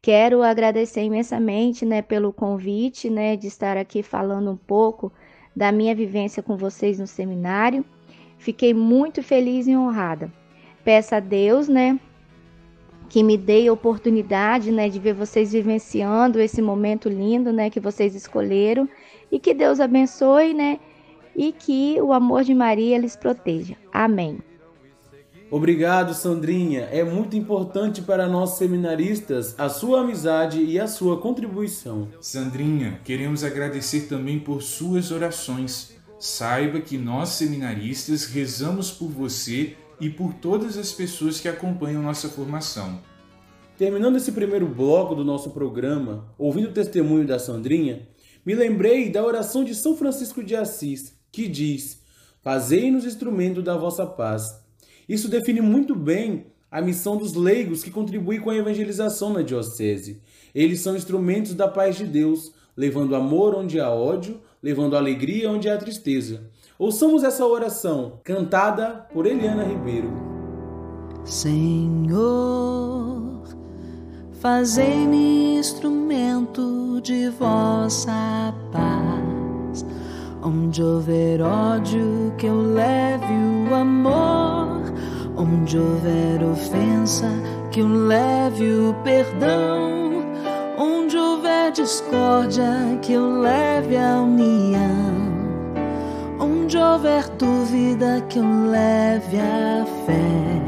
quero 0.00 0.42
agradecer 0.42 1.02
imensamente, 1.02 1.84
né, 1.84 2.00
pelo 2.02 2.32
convite, 2.32 3.10
né, 3.10 3.36
de 3.36 3.46
estar 3.46 3.76
aqui 3.76 4.02
falando 4.02 4.50
um 4.50 4.56
pouco 4.56 5.12
da 5.54 5.72
minha 5.72 5.94
vivência 5.94 6.42
com 6.42 6.56
vocês 6.56 6.98
no 6.98 7.06
seminário. 7.06 7.84
Fiquei 8.38 8.72
muito 8.72 9.22
feliz 9.22 9.66
e 9.66 9.76
honrada. 9.76 10.32
Peço 10.84 11.14
a 11.14 11.20
Deus, 11.20 11.68
né, 11.68 11.98
que 13.08 13.22
me 13.24 13.36
dê 13.36 13.66
a 13.66 13.72
oportunidade, 13.72 14.70
né, 14.70 14.88
de 14.88 15.00
ver 15.00 15.12
vocês 15.12 15.52
vivenciando 15.52 16.40
esse 16.40 16.62
momento 16.62 17.08
lindo, 17.08 17.52
né, 17.52 17.68
que 17.68 17.80
vocês 17.80 18.14
escolheram 18.14 18.88
e 19.30 19.38
que 19.38 19.52
Deus 19.52 19.80
abençoe, 19.80 20.54
né, 20.54 20.78
e 21.36 21.52
que 21.52 22.00
o 22.00 22.12
amor 22.12 22.44
de 22.44 22.54
Maria 22.54 22.96
lhes 22.98 23.16
proteja. 23.16 23.76
Amém. 23.92 24.38
Obrigado, 25.50 26.14
Sandrinha. 26.14 26.82
É 26.92 27.02
muito 27.02 27.36
importante 27.36 28.02
para 28.02 28.28
nós 28.28 28.50
seminaristas 28.50 29.54
a 29.58 29.68
sua 29.68 30.02
amizade 30.02 30.62
e 30.62 30.78
a 30.78 30.86
sua 30.86 31.20
contribuição. 31.20 32.08
Sandrinha, 32.20 33.00
queremos 33.04 33.42
agradecer 33.42 34.02
também 34.02 34.38
por 34.38 34.62
suas 34.62 35.10
orações. 35.10 35.96
Saiba 36.20 36.80
que 36.80 36.96
nós 36.96 37.30
seminaristas 37.30 38.26
rezamos 38.26 38.92
por 38.92 39.08
você 39.08 39.76
e 40.00 40.08
por 40.08 40.34
todas 40.34 40.78
as 40.78 40.92
pessoas 40.92 41.40
que 41.40 41.48
acompanham 41.48 42.00
nossa 42.00 42.28
formação. 42.28 43.00
Terminando 43.76 44.16
esse 44.16 44.30
primeiro 44.30 44.68
bloco 44.68 45.16
do 45.16 45.24
nosso 45.24 45.50
programa, 45.50 46.32
ouvindo 46.38 46.68
o 46.68 46.72
testemunho 46.72 47.26
da 47.26 47.40
Sandrinha, 47.40 48.06
me 48.46 48.54
lembrei 48.54 49.10
da 49.10 49.24
oração 49.24 49.64
de 49.64 49.74
São 49.74 49.96
Francisco 49.96 50.44
de 50.44 50.54
Assis, 50.54 51.18
que 51.32 51.48
diz: 51.48 52.00
Fazei-nos 52.40 53.04
instrumento 53.04 53.60
da 53.60 53.76
vossa 53.76 54.06
paz. 54.06 54.60
Isso 55.10 55.28
define 55.28 55.60
muito 55.60 55.96
bem 55.96 56.46
a 56.70 56.80
missão 56.80 57.16
dos 57.16 57.34
leigos 57.34 57.82
que 57.82 57.90
contribuem 57.90 58.38
com 58.38 58.48
a 58.48 58.54
evangelização 58.54 59.32
na 59.32 59.42
diocese. 59.42 60.22
Eles 60.54 60.82
são 60.82 60.94
instrumentos 60.94 61.52
da 61.52 61.66
paz 61.66 61.96
de 61.96 62.04
Deus, 62.04 62.52
levando 62.76 63.16
amor 63.16 63.56
onde 63.56 63.80
há 63.80 63.90
ódio, 63.90 64.40
levando 64.62 64.96
alegria 64.96 65.50
onde 65.50 65.68
há 65.68 65.76
tristeza. 65.76 66.42
Ouçamos 66.78 67.24
essa 67.24 67.44
oração, 67.44 68.20
cantada 68.22 69.04
por 69.12 69.26
Eliana 69.26 69.64
Ribeiro. 69.64 70.12
Senhor, 71.24 72.22
fazei-me 74.34 75.56
instrumento 75.56 77.00
de 77.02 77.30
vossa 77.30 78.54
paz. 78.70 79.84
Onde 80.40 80.80
houver 80.80 81.42
ódio, 81.42 82.32
que 82.38 82.46
eu 82.46 82.62
leve 82.62 83.34
o 83.68 83.74
amor. 83.74 84.59
Onde 85.40 85.78
houver 85.78 86.44
ofensa, 86.44 87.30
que 87.70 87.80
eu 87.80 87.88
leve 87.88 88.70
o 88.74 88.92
perdão. 89.02 90.22
Onde 90.78 91.16
houver 91.16 91.72
discórdia, 91.72 92.98
que 93.00 93.14
eu 93.14 93.40
leve 93.40 93.96
a 93.96 94.20
união. 94.20 95.14
Onde 96.38 96.76
houver 96.76 97.26
dúvida, 97.38 98.22
que 98.28 98.38
eu 98.38 98.70
leve 98.70 99.38
a 99.40 99.86
fé. 100.04 100.60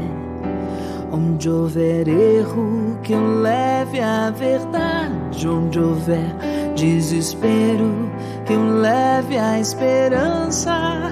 Onde 1.11 1.47
houver 1.47 2.07
erro, 2.07 2.97
que 3.03 3.13
eu 3.13 3.41
leve 3.41 3.99
a 3.99 4.31
verdade. 4.31 5.47
Onde 5.47 5.79
houver 5.79 6.35
desespero, 6.75 8.09
que 8.43 8.53
eu 8.53 8.79
leve 8.79 9.37
a 9.37 9.59
esperança. 9.59 11.11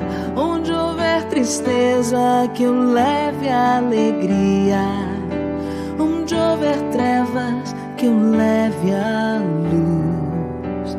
Tristeza, 1.41 2.47
que 2.53 2.61
eu 2.61 2.71
leve 2.71 3.49
alegria. 3.49 4.85
Onde 5.99 6.35
houver 6.35 6.77
trevas, 6.91 7.75
que 7.97 8.05
eu 8.05 8.15
leve 8.15 8.93
a 8.93 9.41
luz. 9.71 10.95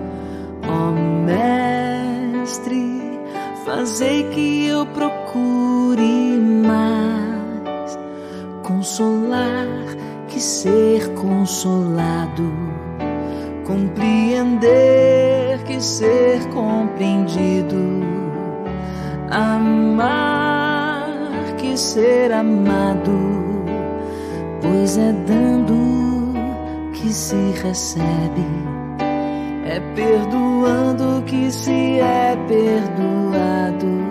Ó 0.68 0.90
Mestre, 1.24 3.20
fazei 3.64 4.24
que 4.30 4.66
eu 4.66 4.84
procure 4.86 6.36
mais 6.66 7.96
consolar 8.64 9.68
que 10.26 10.40
ser 10.40 11.08
consolado, 11.14 12.52
compreender 13.64 15.62
que 15.66 15.80
ser 15.80 16.44
compreendido, 16.48 18.11
amar 19.32 21.08
que 21.56 21.76
ser 21.76 22.32
amado, 22.32 23.64
pois 24.60 24.98
é 24.98 25.12
dando 25.26 26.34
que 26.92 27.12
se 27.12 27.52
recebe. 27.62 28.46
É 29.64 29.80
perdoando 29.94 31.22
que 31.24 31.50
se 31.50 31.98
é 31.98 32.36
perdoado, 32.46 34.02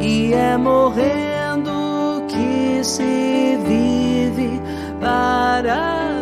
e 0.00 0.32
é 0.32 0.56
morrendo 0.56 2.24
que 2.26 2.82
se 2.82 3.58
vive 3.66 4.60
para 4.98 6.21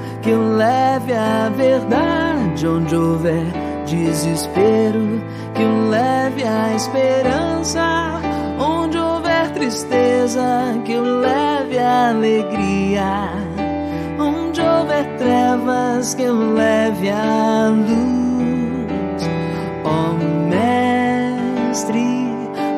que 0.21 0.29
eu 0.29 0.55
leve 0.55 1.13
a 1.13 1.49
verdade. 1.49 2.67
Onde 2.67 2.95
houver 2.95 3.45
desespero, 3.85 5.21
que 5.53 5.61
eu 5.61 5.89
leve 5.89 6.43
a 6.43 6.73
esperança. 6.75 8.21
Onde 8.59 8.97
houver 8.97 9.51
tristeza, 9.51 10.79
que 10.85 10.93
eu 10.93 11.03
leve 11.03 11.77
a 11.77 12.09
alegria. 12.09 13.31
Onde 14.19 14.61
houver 14.61 15.05
trevas, 15.17 16.13
que 16.13 16.23
eu 16.23 16.53
leve 16.53 17.09
a 17.09 17.69
luz. 17.69 19.23
Ó 19.83 20.13
Mestre, 21.69 22.27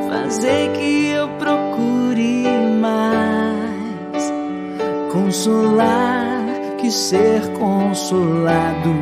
fazei 0.09 0.69
que 0.69 1.07
eu 1.09 1.27
procure 1.37 2.47
mais 2.79 4.31
consolar 5.11 6.12
ser 6.93 7.41
consolado, 7.53 8.93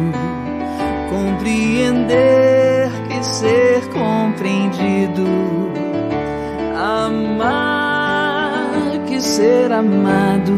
compreender 1.10 2.90
que 3.10 3.24
ser 3.24 3.82
compreendido, 3.90 5.28
amar 6.76 8.64
que 9.06 9.20
ser 9.20 9.74
amado, 9.74 10.58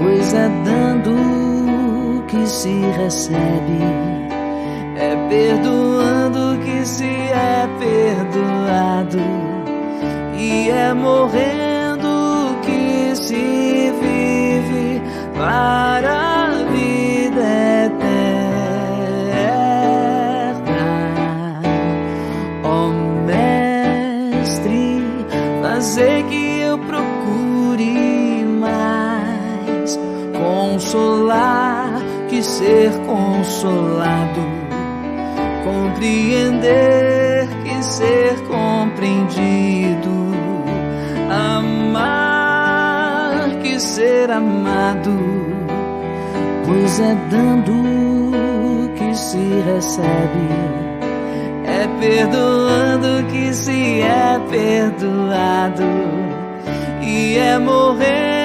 pois 0.00 0.32
é 0.32 0.48
dando 0.64 2.24
que 2.28 2.46
se 2.46 2.80
recebe, 2.96 3.82
é 4.96 5.16
perdoando 5.28 6.58
que 6.64 6.86
se 6.86 7.04
é 7.04 7.68
perdoado, 7.80 9.18
e 10.38 10.70
é 10.70 10.94
morrendo 10.94 11.61
ser 32.62 32.92
consolado, 33.06 34.44
compreender 35.64 37.48
que 37.64 37.82
ser 37.82 38.36
compreendido, 38.44 40.30
amar 41.28 42.38
que 43.62 43.80
ser 43.80 44.30
amado, 44.30 45.10
pois 46.64 47.00
é 47.00 47.16
dando 47.30 48.92
que 48.94 49.12
se 49.16 49.60
recebe 49.66 50.48
é 51.64 51.88
perdoando 51.98 53.24
que 53.26 53.52
se 53.52 54.02
é 54.02 54.38
perdoado 54.50 55.82
e 57.02 57.36
é 57.36 57.58
morrendo 57.58 58.41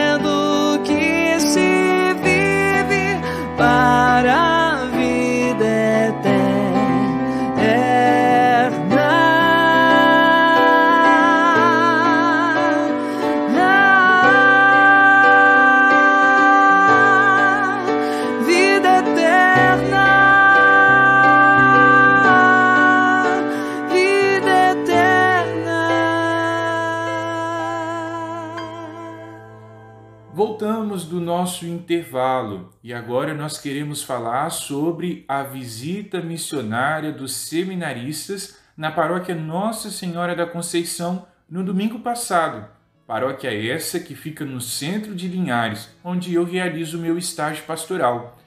e 32.84 32.94
agora 32.94 33.34
nós 33.34 33.58
queremos 33.58 34.04
falar 34.04 34.50
sobre 34.50 35.26
a 35.28 35.44
visita 35.44 36.22
missionária 36.22 37.12
dos 37.12 37.34
seminaristas 37.34 38.58
na 38.76 38.92
paróquia 38.92 39.34
Nossa 39.34 39.90
Senhora 39.90 40.36
da 40.36 40.46
Conceição 40.46 41.28
no 41.50 41.64
domingo 41.64 42.00
passado. 42.00 42.68
Paróquia 43.08 43.50
essa 43.72 44.00
que 44.00 44.16
fica 44.16 44.46
no 44.46 44.62
centro 44.62 45.16
de 45.16 45.28
Linhares, 45.28 45.90
onde 46.04 46.34
eu 46.34 46.44
realizo 46.44 47.00
meu 47.00 47.18
estágio 47.18 47.64
pastoral. 47.66 48.38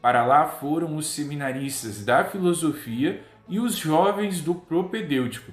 Para 0.00 0.24
lá 0.24 0.46
foram 0.46 0.96
os 0.96 1.06
seminaristas 1.08 2.04
da 2.04 2.24
filosofia 2.24 3.22
e 3.48 3.58
os 3.58 3.76
jovens 3.76 4.40
do 4.40 4.54
propedêutico. 4.54 5.52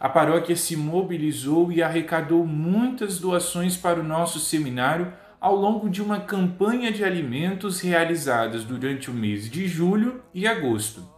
A 0.00 0.08
paróquia 0.08 0.56
se 0.56 0.76
mobilizou 0.76 1.72
e 1.72 1.82
arrecadou 1.82 2.46
muitas 2.46 3.18
doações 3.18 3.76
para 3.76 4.00
o 4.00 4.04
nosso 4.04 4.38
seminário 4.38 5.12
ao 5.46 5.54
longo 5.54 5.88
de 5.88 6.02
uma 6.02 6.18
campanha 6.18 6.90
de 6.90 7.04
alimentos 7.04 7.80
realizadas 7.80 8.64
durante 8.64 9.12
o 9.12 9.14
mês 9.14 9.48
de 9.48 9.68
julho 9.68 10.20
e 10.34 10.44
agosto. 10.44 11.08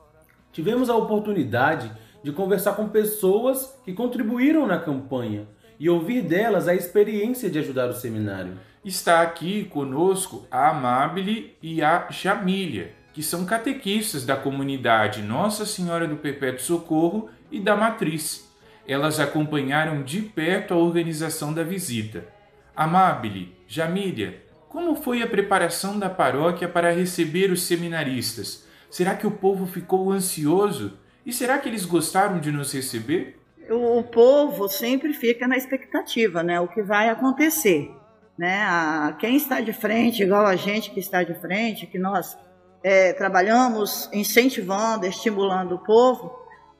Tivemos 0.52 0.90
a 0.90 0.94
oportunidade 0.94 1.90
de 2.22 2.30
conversar 2.30 2.74
com 2.74 2.90
pessoas 2.90 3.74
que 3.86 3.94
contribuíram 3.94 4.66
na 4.66 4.78
campanha 4.78 5.48
e 5.80 5.88
ouvir 5.88 6.20
delas 6.20 6.68
a 6.68 6.74
experiência 6.74 7.48
de 7.48 7.58
ajudar 7.58 7.88
o 7.88 7.94
seminário. 7.94 8.58
Está 8.84 9.22
aqui 9.22 9.64
conosco 9.64 10.46
a 10.50 10.68
Amabile 10.68 11.56
e 11.62 11.82
a 11.82 12.08
Jamília, 12.10 12.92
que 13.14 13.22
são 13.22 13.46
catequistas 13.46 14.26
da 14.26 14.36
comunidade 14.36 15.22
Nossa 15.22 15.64
Senhora 15.64 16.06
do 16.06 16.16
Perpétuo 16.16 16.60
Socorro 16.60 17.30
e 17.50 17.58
da 17.58 17.74
Matriz. 17.74 18.46
Elas 18.86 19.20
acompanharam 19.20 20.02
de 20.02 20.20
perto 20.20 20.74
a 20.74 20.76
organização 20.76 21.54
da 21.54 21.62
visita. 21.62 22.36
Amabile, 22.78 23.56
Jamília, 23.66 24.40
como 24.68 24.94
foi 24.94 25.20
a 25.20 25.26
preparação 25.26 25.98
da 25.98 26.08
paróquia 26.08 26.68
para 26.68 26.92
receber 26.92 27.50
os 27.50 27.64
seminaristas? 27.64 28.64
Será 28.88 29.16
que 29.16 29.26
o 29.26 29.32
povo 29.32 29.66
ficou 29.66 30.12
ansioso? 30.12 30.96
E 31.26 31.32
será 31.32 31.58
que 31.58 31.68
eles 31.68 31.84
gostaram 31.84 32.38
de 32.38 32.52
nos 32.52 32.72
receber? 32.72 33.36
o, 33.68 34.02
povo 34.04 34.68
sempre 34.68 35.12
fica 35.12 35.48
na 35.48 35.56
expectativa, 35.56 36.40
né? 36.44 36.60
O 36.60 36.68
que 36.68 36.80
vai 36.80 37.08
acontecer, 37.08 37.90
né? 38.38 38.64
Quem 39.18 39.36
está 39.36 39.60
de 39.60 39.72
frente, 39.72 40.22
igual 40.22 40.46
a 40.46 40.54
gente 40.54 40.92
que 40.92 41.00
está 41.00 41.24
de 41.24 41.34
frente, 41.34 41.84
que 41.84 41.98
nós 41.98 42.38
é, 42.84 43.12
trabalhamos 43.12 44.08
incentivando, 44.12 45.04
estimulando 45.04 45.74
o 45.74 45.78
povo, 45.80 46.32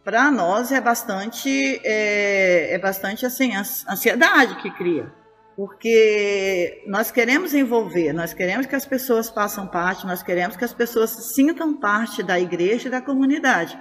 para 0.04 0.30
nós 0.30 0.70
é 0.70 0.80
bastante, 0.80 1.80
é, 1.84 2.72
é 2.72 2.78
bastante 2.78 3.26
assim, 3.26 3.54
ans- 3.56 3.84
ansiedade 3.88 4.54
que 4.62 4.70
cria. 4.70 5.17
Porque 5.59 6.85
nós 6.87 7.11
queremos 7.11 7.53
envolver, 7.53 8.12
nós 8.12 8.33
queremos 8.33 8.64
que 8.64 8.77
as 8.77 8.87
pessoas 8.87 9.29
façam 9.29 9.66
parte, 9.66 10.07
nós 10.07 10.23
queremos 10.23 10.57
que 10.57 10.64
as 10.64 10.73
pessoas 10.73 11.11
sintam 11.11 11.81
parte 11.81 12.23
da 12.23 12.38
igreja 12.38 12.87
e 12.87 12.90
da 12.92 13.03
comunidade. 13.03 13.77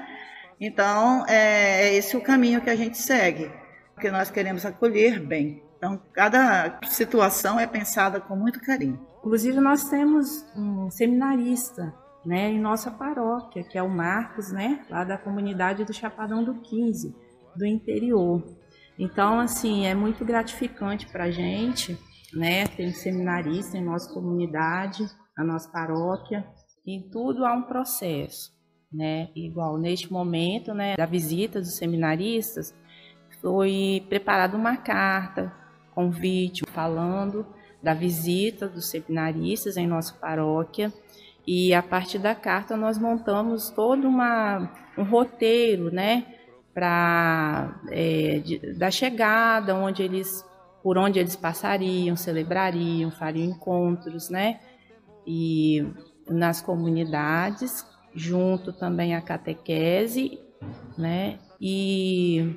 Então, 0.60 1.24
é, 1.28 1.90
é 1.90 1.94
esse 1.94 2.18
o 2.18 2.22
caminho 2.24 2.62
que 2.62 2.70
a 2.72 2.76
gente 2.76 2.98
segue, 2.98 3.52
porque 3.94 4.10
nós 4.10 4.32
queremos 4.32 4.66
acolher 4.66 5.20
bem. 5.20 5.64
Então, 5.78 6.02
cada 6.14 6.80
situação 6.90 7.60
é 7.60 7.68
pensada 7.68 8.20
com 8.20 8.36
muito 8.36 8.60
carinho. 8.60 9.00
Inclusive, 9.20 9.60
nós 9.60 9.88
temos 9.88 10.44
um 10.56 10.90
seminarista 10.90 11.94
né, 12.26 12.50
em 12.50 12.60
nossa 12.60 12.90
paróquia, 12.90 13.64
que 13.64 13.78
é 13.78 13.84
o 13.84 13.90
Marcos, 13.90 14.52
né, 14.52 14.84
lá 14.90 15.04
da 15.04 15.16
comunidade 15.16 15.86
do 15.86 15.94
Chapadão 15.94 16.44
do 16.44 16.56
15, 16.56 17.16
do 17.56 17.68
interior. 17.68 18.57
Então, 18.98 19.40
assim, 19.40 19.86
é 19.86 19.94
muito 19.94 20.26
gratificante 20.26 21.06
para 21.08 21.26
a 21.26 21.32
gente, 21.32 21.98
né, 22.34 22.66
ter 22.68 22.88
um 22.88 22.94
seminarista 22.94 23.78
em 23.78 23.84
nossa 23.84 24.12
comunidade, 24.12 25.08
na 25.38 25.44
nossa 25.44 25.70
paróquia. 25.70 26.46
Em 26.86 27.02
tudo 27.10 27.46
há 27.46 27.54
um 27.54 27.64
processo, 27.64 28.52
né, 28.92 29.30
igual 29.36 29.78
neste 29.78 30.12
momento, 30.12 30.74
né, 30.74 30.96
da 30.96 31.06
visita 31.06 31.60
dos 31.60 31.76
seminaristas, 31.76 32.74
foi 33.42 34.04
preparada 34.10 34.58
uma 34.58 34.78
carta, 34.78 35.54
convite, 35.94 36.64
falando 36.72 37.46
da 37.84 37.94
visita 37.94 38.68
dos 38.68 38.90
seminaristas 38.90 39.78
em 39.78 39.86
nossa 39.86 40.14
paróquia. 40.14 40.92
E 41.46 41.74
a 41.74 41.84
partir 41.84 42.20
da 42.20 42.36
carta 42.36 42.76
nós 42.76 42.98
montamos 42.98 43.70
todo 43.70 44.08
uma, 44.08 44.72
um 44.98 45.04
roteiro, 45.04 45.92
né, 45.92 46.26
para 46.78 47.82
é, 47.90 48.40
da 48.78 48.92
chegada, 48.92 49.74
onde 49.74 50.04
eles, 50.04 50.46
por 50.84 50.96
onde 50.96 51.18
eles 51.18 51.36
passariam, 51.36 52.16
celebrariam, 52.16 53.10
fariam 53.10 53.48
encontros, 53.48 54.30
né, 54.30 54.60
e 55.26 55.84
nas 56.30 56.62
comunidades, 56.62 57.84
junto 58.14 58.72
também 58.72 59.16
à 59.16 59.22
catequese, 59.22 60.40
né, 60.96 61.40
e 61.60 62.56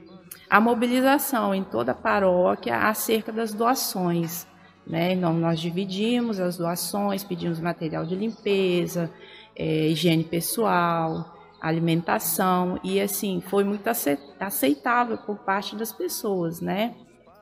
a 0.51 0.61
mobilização 0.61 1.55
em 1.55 1.65
toda 1.65 1.93
a 1.93 1.95
paróquia 1.95 2.77
acerca 2.77 3.33
das 3.33 3.55
doações. 3.55 4.47
Né? 4.87 5.13
Então, 5.13 5.33
nós 5.33 5.59
dividimos 5.59 6.39
as 6.39 6.59
doações, 6.59 7.25
pedimos 7.25 7.59
material 7.59 8.05
de 8.05 8.17
limpeza, 8.17 9.11
eh, 9.57 9.89
higiene 9.89 10.25
pessoal, 10.25 11.40
alimentação, 11.61 12.79
e 12.83 13.01
assim, 13.01 13.41
foi 13.41 13.65
muito 13.65 13.87
ace- 13.89 14.19
aceitável 14.39 15.19
por 15.19 15.39
parte 15.39 15.77
das 15.77 15.93
pessoas, 15.93 16.61
né? 16.61 16.95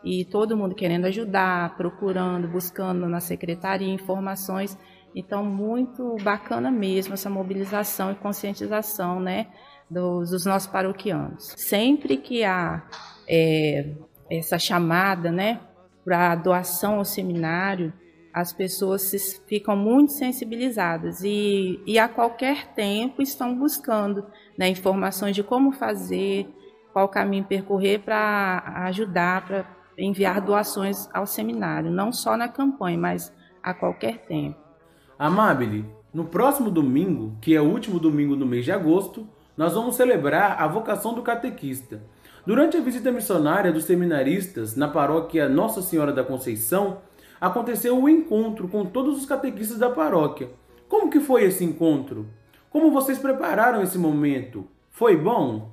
E 0.04 0.24
todo 0.24 0.57
mundo 0.57 0.74
querendo 0.74 1.07
ajudar, 1.07 1.76
procurando, 1.76 2.48
buscando 2.48 3.09
na 3.09 3.20
secretaria 3.20 3.92
informações. 3.92 4.78
Então, 5.14 5.44
muito 5.44 6.16
bacana 6.22 6.70
mesmo 6.70 7.14
essa 7.14 7.28
mobilização 7.28 8.12
e 8.12 8.14
conscientização, 8.14 9.18
né? 9.20 9.48
dos, 9.90 10.31
dos 10.31 10.44
nossos 10.44 10.68
paroquianos. 10.68 11.54
Sempre 11.57 12.16
que 12.16 12.44
há 12.44 12.83
é, 13.28 13.94
essa 14.31 14.59
chamada, 14.59 15.31
né, 15.33 15.61
para 16.04 16.35
doação 16.35 16.96
ao 16.96 17.04
seminário, 17.04 17.92
as 18.40 18.53
pessoas 18.53 19.42
ficam 19.48 19.77
muito 19.77 20.12
sensibilizadas 20.12 21.22
e, 21.24 21.83
e 21.85 21.98
a 21.98 22.09
qualquer 22.09 22.68
tempo 22.72 23.20
estão 23.20 23.53
buscando 23.53 24.24
né, 24.57 24.68
informações 24.68 25.35
de 25.35 25.42
como 25.42 25.72
fazer, 25.72 26.48
qual 26.92 27.09
caminho 27.09 27.44
percorrer 27.44 27.98
para 27.98 28.62
ajudar, 28.87 29.44
para 29.44 29.66
enviar 29.98 30.40
doações 30.40 31.09
ao 31.12 31.27
seminário, 31.27 31.90
não 31.90 32.12
só 32.12 32.37
na 32.37 32.46
campanha, 32.46 32.96
mas 32.96 33.35
a 33.61 33.74
qualquer 33.74 34.18
tempo. 34.18 34.57
Amabile, 35.18 35.85
no 36.14 36.24
próximo 36.24 36.70
domingo, 36.70 37.37
que 37.40 37.57
é 37.57 37.61
o 37.61 37.68
último 37.68 37.98
domingo 37.98 38.37
do 38.37 38.46
mês 38.46 38.64
de 38.64 38.70
agosto, 38.70 39.27
nós 39.57 39.74
vamos 39.74 39.96
celebrar 39.96 40.62
a 40.62 40.68
vocação 40.68 41.12
do 41.12 41.22
catequista. 41.22 42.01
Durante 42.46 42.77
a 42.77 42.81
visita 42.81 43.11
missionária 43.11 43.72
dos 43.72 43.83
seminaristas 43.83 44.77
na 44.77 44.87
paróquia 44.87 45.48
Nossa 45.48 45.83
Senhora 45.83 46.12
da 46.12 46.22
Conceição, 46.22 46.98
aconteceu 47.40 48.01
o 48.01 48.09
encontro 48.09 48.68
com 48.68 48.85
todos 48.85 49.18
os 49.18 49.27
catequistas 49.27 49.79
da 49.79 49.90
paróquia. 49.90 50.51
Como 50.88 51.11
que 51.11 51.20
foi 51.20 51.44
esse 51.44 51.64
encontro? 51.64 52.27
Como 52.70 52.90
vocês 52.90 53.18
prepararam 53.18 53.83
esse 53.83 53.98
momento? 53.98 54.68
Foi 54.90 55.16
bom? 55.16 55.72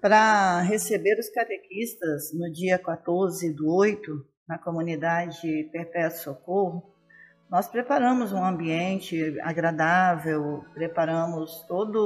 Para 0.00 0.60
receber 0.60 1.18
os 1.18 1.28
catequistas 1.28 2.32
no 2.32 2.50
dia 2.52 2.78
14 2.78 3.52
do 3.52 3.74
8, 3.74 4.24
na 4.48 4.58
comunidade 4.58 5.68
Perpétuo 5.72 6.18
Socorro, 6.18 6.82
nós 7.50 7.66
preparamos 7.66 8.32
um 8.32 8.44
ambiente 8.44 9.38
agradável, 9.40 10.64
preparamos 10.74 11.64
todo 11.66 11.98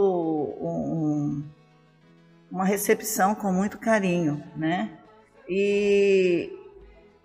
um, 0.61 1.42
uma 2.50 2.64
recepção 2.64 3.35
com 3.35 3.52
muito 3.52 3.78
carinho, 3.78 4.42
né? 4.56 4.98
E, 5.48 6.50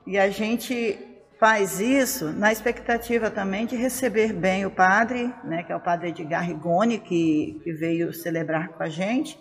e 0.06 0.18
a 0.18 0.30
gente 0.30 1.07
faz 1.40 1.80
isso 1.80 2.32
na 2.32 2.52
expectativa 2.52 3.30
também 3.30 3.66
de 3.66 3.76
receber 3.76 4.34
bem 4.34 4.66
o 4.66 4.72
padre, 4.72 5.34
né, 5.44 5.64
que 5.64 5.72
é 5.72 5.76
o 5.76 5.80
padre 5.80 6.10
Edgar 6.10 6.44
Rigoni, 6.44 7.00
que, 7.00 7.60
que 7.64 7.72
veio 7.72 8.14
celebrar 8.14 8.70
com 8.70 8.84
a 8.84 8.90
gente, 8.90 9.40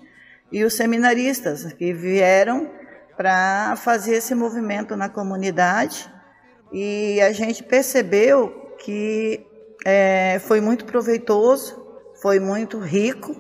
e 0.53 0.63
os 0.63 0.75
seminaristas 0.75 1.73
que 1.73 1.93
vieram 1.93 2.71
para 3.17 3.75
fazer 3.77 4.17
esse 4.17 4.35
movimento 4.35 4.95
na 4.95 5.09
comunidade. 5.09 6.09
E 6.73 7.21
a 7.21 7.33
gente 7.33 7.63
percebeu 7.63 8.75
que 8.79 9.45
é, 9.85 10.39
foi 10.41 10.61
muito 10.61 10.85
proveitoso, 10.85 11.85
foi 12.21 12.39
muito 12.39 12.79
rico 12.79 13.35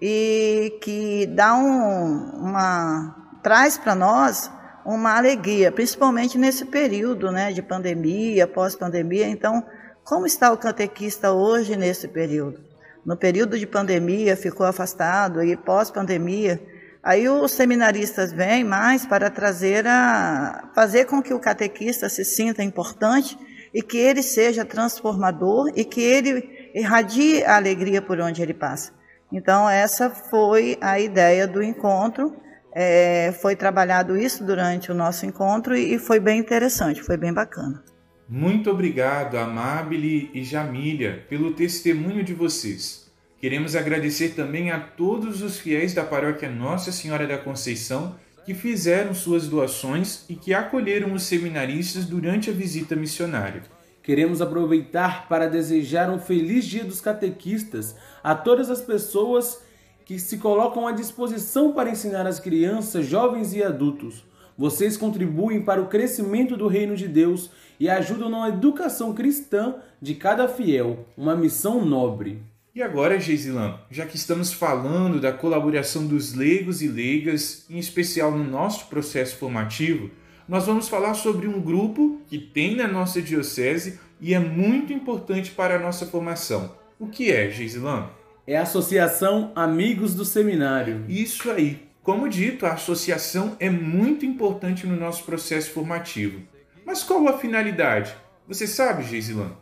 e 0.00 0.78
que 0.82 1.26
dá 1.26 1.54
um, 1.54 2.40
uma 2.40 3.38
traz 3.42 3.78
para 3.78 3.94
nós 3.94 4.50
uma 4.84 5.16
alegria, 5.16 5.72
principalmente 5.72 6.36
nesse 6.36 6.66
período 6.66 7.32
né, 7.32 7.52
de 7.52 7.62
pandemia, 7.62 8.46
pós-pandemia. 8.46 9.26
Então, 9.26 9.64
como 10.04 10.26
está 10.26 10.52
o 10.52 10.58
catequista 10.58 11.32
hoje 11.32 11.76
nesse 11.76 12.06
período? 12.06 12.60
No 13.04 13.16
período 13.16 13.58
de 13.58 13.66
pandemia, 13.66 14.36
ficou 14.36 14.66
afastado, 14.66 15.42
e 15.42 15.56
pós-pandemia, 15.56 16.60
aí 17.02 17.28
os 17.28 17.52
seminaristas 17.52 18.32
vêm 18.32 18.64
mais 18.64 19.06
para 19.06 19.30
trazer 19.30 19.86
a. 19.86 20.70
fazer 20.74 21.06
com 21.06 21.22
que 21.22 21.32
o 21.32 21.40
catequista 21.40 22.08
se 22.08 22.24
sinta 22.24 22.62
importante 22.62 23.38
e 23.72 23.82
que 23.82 23.98
ele 23.98 24.22
seja 24.22 24.64
transformador 24.64 25.70
e 25.74 25.84
que 25.84 26.00
ele 26.00 26.70
irradie 26.74 27.42
a 27.44 27.56
alegria 27.56 28.00
por 28.00 28.20
onde 28.20 28.40
ele 28.40 28.54
passa. 28.54 28.92
Então, 29.32 29.68
essa 29.68 30.10
foi 30.10 30.78
a 30.80 31.00
ideia 31.00 31.46
do 31.46 31.62
encontro 31.62 32.34
é, 32.74 33.32
foi 33.40 33.54
trabalhado 33.54 34.16
isso 34.16 34.44
durante 34.44 34.90
o 34.90 34.94
nosso 34.94 35.24
encontro 35.24 35.76
e 35.76 35.98
foi 35.98 36.18
bem 36.18 36.40
interessante, 36.40 37.02
foi 37.02 37.16
bem 37.16 37.32
bacana. 37.32 37.82
Muito 38.28 38.70
obrigado, 38.70 39.36
Amabile 39.36 40.30
e 40.34 40.42
Jamília, 40.42 41.24
pelo 41.28 41.52
testemunho 41.52 42.24
de 42.24 42.34
vocês. 42.34 43.04
Queremos 43.38 43.76
agradecer 43.76 44.30
também 44.30 44.70
a 44.70 44.80
todos 44.80 45.42
os 45.42 45.58
fiéis 45.58 45.94
da 45.94 46.02
paróquia 46.02 46.50
Nossa 46.50 46.90
Senhora 46.90 47.26
da 47.26 47.38
Conceição 47.38 48.16
que 48.44 48.54
fizeram 48.54 49.14
suas 49.14 49.48
doações 49.48 50.24
e 50.28 50.34
que 50.34 50.52
acolheram 50.52 51.14
os 51.14 51.22
seminaristas 51.22 52.04
durante 52.04 52.50
a 52.50 52.52
visita 52.52 52.96
missionária. 52.96 53.62
Queremos 54.02 54.42
aproveitar 54.42 55.28
para 55.28 55.48
desejar 55.48 56.10
um 56.10 56.18
feliz 56.18 56.66
Dia 56.66 56.84
dos 56.84 57.00
Catequistas 57.00 57.96
a 58.22 58.34
todas 58.34 58.68
as 58.68 58.82
pessoas 58.82 59.63
que 60.04 60.18
se 60.18 60.38
colocam 60.38 60.86
à 60.86 60.92
disposição 60.92 61.72
para 61.72 61.90
ensinar 61.90 62.26
as 62.26 62.38
crianças, 62.38 63.06
jovens 63.06 63.54
e 63.54 63.62
adultos. 63.62 64.24
Vocês 64.56 64.96
contribuem 64.96 65.62
para 65.62 65.82
o 65.82 65.88
crescimento 65.88 66.56
do 66.56 66.68
reino 66.68 66.94
de 66.94 67.08
Deus 67.08 67.50
e 67.80 67.88
ajudam 67.88 68.28
na 68.28 68.48
educação 68.48 69.12
cristã 69.12 69.76
de 70.00 70.14
cada 70.14 70.46
fiel, 70.46 71.06
uma 71.16 71.34
missão 71.34 71.84
nobre. 71.84 72.40
E 72.74 72.82
agora, 72.82 73.20
Geisilã, 73.20 73.78
já 73.90 74.04
que 74.04 74.16
estamos 74.16 74.52
falando 74.52 75.20
da 75.20 75.32
colaboração 75.32 76.06
dos 76.06 76.34
leigos 76.34 76.82
e 76.82 76.88
leigas, 76.88 77.64
em 77.70 77.78
especial 77.78 78.32
no 78.32 78.44
nosso 78.44 78.86
processo 78.86 79.36
formativo, 79.36 80.10
nós 80.48 80.66
vamos 80.66 80.88
falar 80.88 81.14
sobre 81.14 81.48
um 81.48 81.60
grupo 81.60 82.20
que 82.26 82.38
tem 82.38 82.76
na 82.76 82.86
nossa 82.86 83.22
diocese 83.22 83.98
e 84.20 84.34
é 84.34 84.38
muito 84.38 84.92
importante 84.92 85.50
para 85.52 85.76
a 85.76 85.78
nossa 85.78 86.04
formação. 86.06 86.74
O 86.98 87.06
que 87.06 87.30
é, 87.30 87.50
Geisilã? 87.50 88.10
É 88.46 88.58
a 88.58 88.62
Associação 88.62 89.52
Amigos 89.56 90.14
do 90.14 90.24
Seminário. 90.24 91.04
Isso 91.08 91.50
aí. 91.50 91.88
Como 92.02 92.28
dito, 92.28 92.66
a 92.66 92.74
associação 92.74 93.56
é 93.58 93.70
muito 93.70 94.26
importante 94.26 94.86
no 94.86 94.94
nosso 94.94 95.24
processo 95.24 95.70
formativo. 95.70 96.42
Mas 96.84 97.02
qual 97.02 97.26
a 97.26 97.38
finalidade? 97.38 98.14
Você 98.46 98.66
sabe, 98.66 99.04
Geisilan? 99.04 99.52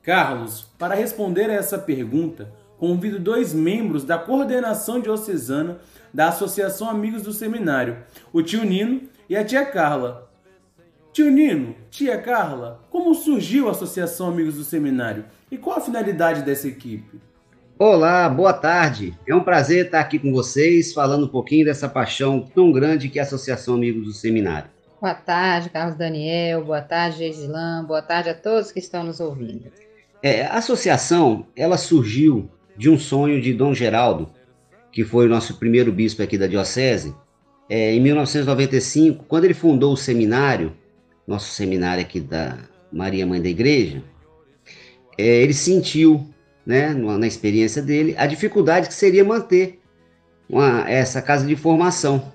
Carlos, 0.00 0.62
para 0.78 0.94
responder 0.94 1.50
a 1.50 1.54
essa 1.54 1.76
pergunta, 1.76 2.52
convido 2.78 3.18
dois 3.18 3.52
membros 3.52 4.04
da 4.04 4.16
coordenação 4.16 5.00
diocesana 5.00 5.80
da 6.14 6.28
Associação 6.28 6.88
Amigos 6.88 7.22
do 7.22 7.32
Seminário, 7.32 7.98
o 8.32 8.40
tio 8.42 8.64
Nino 8.64 9.02
e 9.28 9.36
a 9.36 9.44
tia 9.44 9.66
Carla. 9.66 10.30
Tio 11.12 11.28
Nino, 11.28 11.74
tia 11.90 12.16
Carla, 12.18 12.86
como 12.88 13.12
surgiu 13.12 13.66
a 13.66 13.72
Associação 13.72 14.28
Amigos 14.28 14.54
do 14.54 14.62
Seminário 14.62 15.24
e 15.50 15.58
qual 15.58 15.78
a 15.78 15.80
finalidade 15.80 16.42
dessa 16.42 16.68
equipe? 16.68 17.20
Olá, 17.82 18.28
boa 18.28 18.52
tarde. 18.52 19.16
É 19.26 19.34
um 19.34 19.42
prazer 19.42 19.86
estar 19.86 20.00
aqui 20.00 20.18
com 20.18 20.30
vocês, 20.30 20.92
falando 20.92 21.24
um 21.24 21.28
pouquinho 21.28 21.64
dessa 21.64 21.88
paixão 21.88 22.46
tão 22.54 22.70
grande 22.70 23.08
que 23.08 23.18
é 23.18 23.22
a 23.22 23.24
Associação 23.24 23.74
Amigos 23.76 24.04
do 24.04 24.12
Seminário. 24.12 24.68
Boa 25.00 25.14
tarde, 25.14 25.70
Carlos 25.70 25.96
Daniel. 25.96 26.62
Boa 26.62 26.82
tarde, 26.82 27.16
Geisilã. 27.16 27.82
Boa 27.82 28.02
tarde 28.02 28.28
a 28.28 28.34
todos 28.34 28.70
que 28.70 28.80
estão 28.80 29.02
nos 29.02 29.18
ouvindo. 29.18 29.72
É, 30.22 30.44
a 30.44 30.58
associação, 30.58 31.46
ela 31.56 31.78
surgiu 31.78 32.50
de 32.76 32.90
um 32.90 32.98
sonho 32.98 33.40
de 33.40 33.54
Dom 33.54 33.72
Geraldo, 33.72 34.28
que 34.92 35.02
foi 35.02 35.24
o 35.24 35.30
nosso 35.30 35.54
primeiro 35.54 35.90
bispo 35.90 36.22
aqui 36.22 36.36
da 36.36 36.46
diocese, 36.46 37.14
é, 37.66 37.94
em 37.94 38.00
1995, 38.00 39.24
quando 39.24 39.46
ele 39.46 39.54
fundou 39.54 39.94
o 39.94 39.96
seminário, 39.96 40.76
nosso 41.26 41.50
seminário 41.50 42.02
aqui 42.02 42.20
da 42.20 42.58
Maria 42.92 43.26
Mãe 43.26 43.40
da 43.40 43.48
Igreja, 43.48 44.04
é, 45.16 45.24
ele 45.24 45.54
sentiu 45.54 46.28
né, 46.64 46.92
na 46.94 47.26
experiência 47.26 47.82
dele, 47.82 48.14
a 48.18 48.26
dificuldade 48.26 48.88
que 48.88 48.94
seria 48.94 49.24
manter 49.24 49.80
uma, 50.48 50.88
essa 50.88 51.22
casa 51.22 51.46
de 51.46 51.56
formação. 51.56 52.32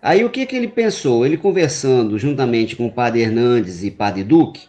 Aí 0.00 0.24
o 0.24 0.30
que, 0.30 0.46
que 0.46 0.56
ele 0.56 0.68
pensou? 0.68 1.26
Ele 1.26 1.36
conversando 1.36 2.18
juntamente 2.18 2.76
com 2.76 2.86
o 2.86 2.92
padre 2.92 3.22
Hernandes 3.22 3.82
e 3.82 3.90
padre 3.90 4.22
Duque, 4.22 4.68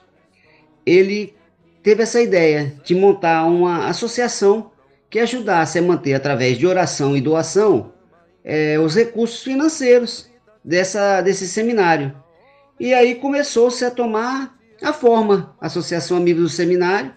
ele 0.86 1.36
teve 1.84 2.04
essa 2.04 2.22
ideia 2.22 2.74
de 2.84 2.96
montar 2.96 3.46
uma 3.46 3.88
associação 3.88 4.72
que 5.10 5.20
ajudasse 5.20 5.78
a 5.80 5.82
manter, 5.82 6.14
através 6.14 6.58
de 6.58 6.68
oração 6.68 7.16
e 7.16 7.22
doação, 7.22 7.94
é, 8.44 8.80
os 8.80 8.96
recursos 8.96 9.44
financeiros 9.44 10.30
dessa, 10.64 11.22
desse 11.22 11.48
seminário. 11.48 12.16
E 12.80 12.94
aí 12.94 13.16
começou-se 13.16 13.84
a 13.84 13.92
tomar 13.92 14.58
a 14.82 14.94
forma, 14.94 15.56
Associação 15.60 16.18
Amigos 16.18 16.44
do 16.44 16.50
Seminário, 16.50 17.14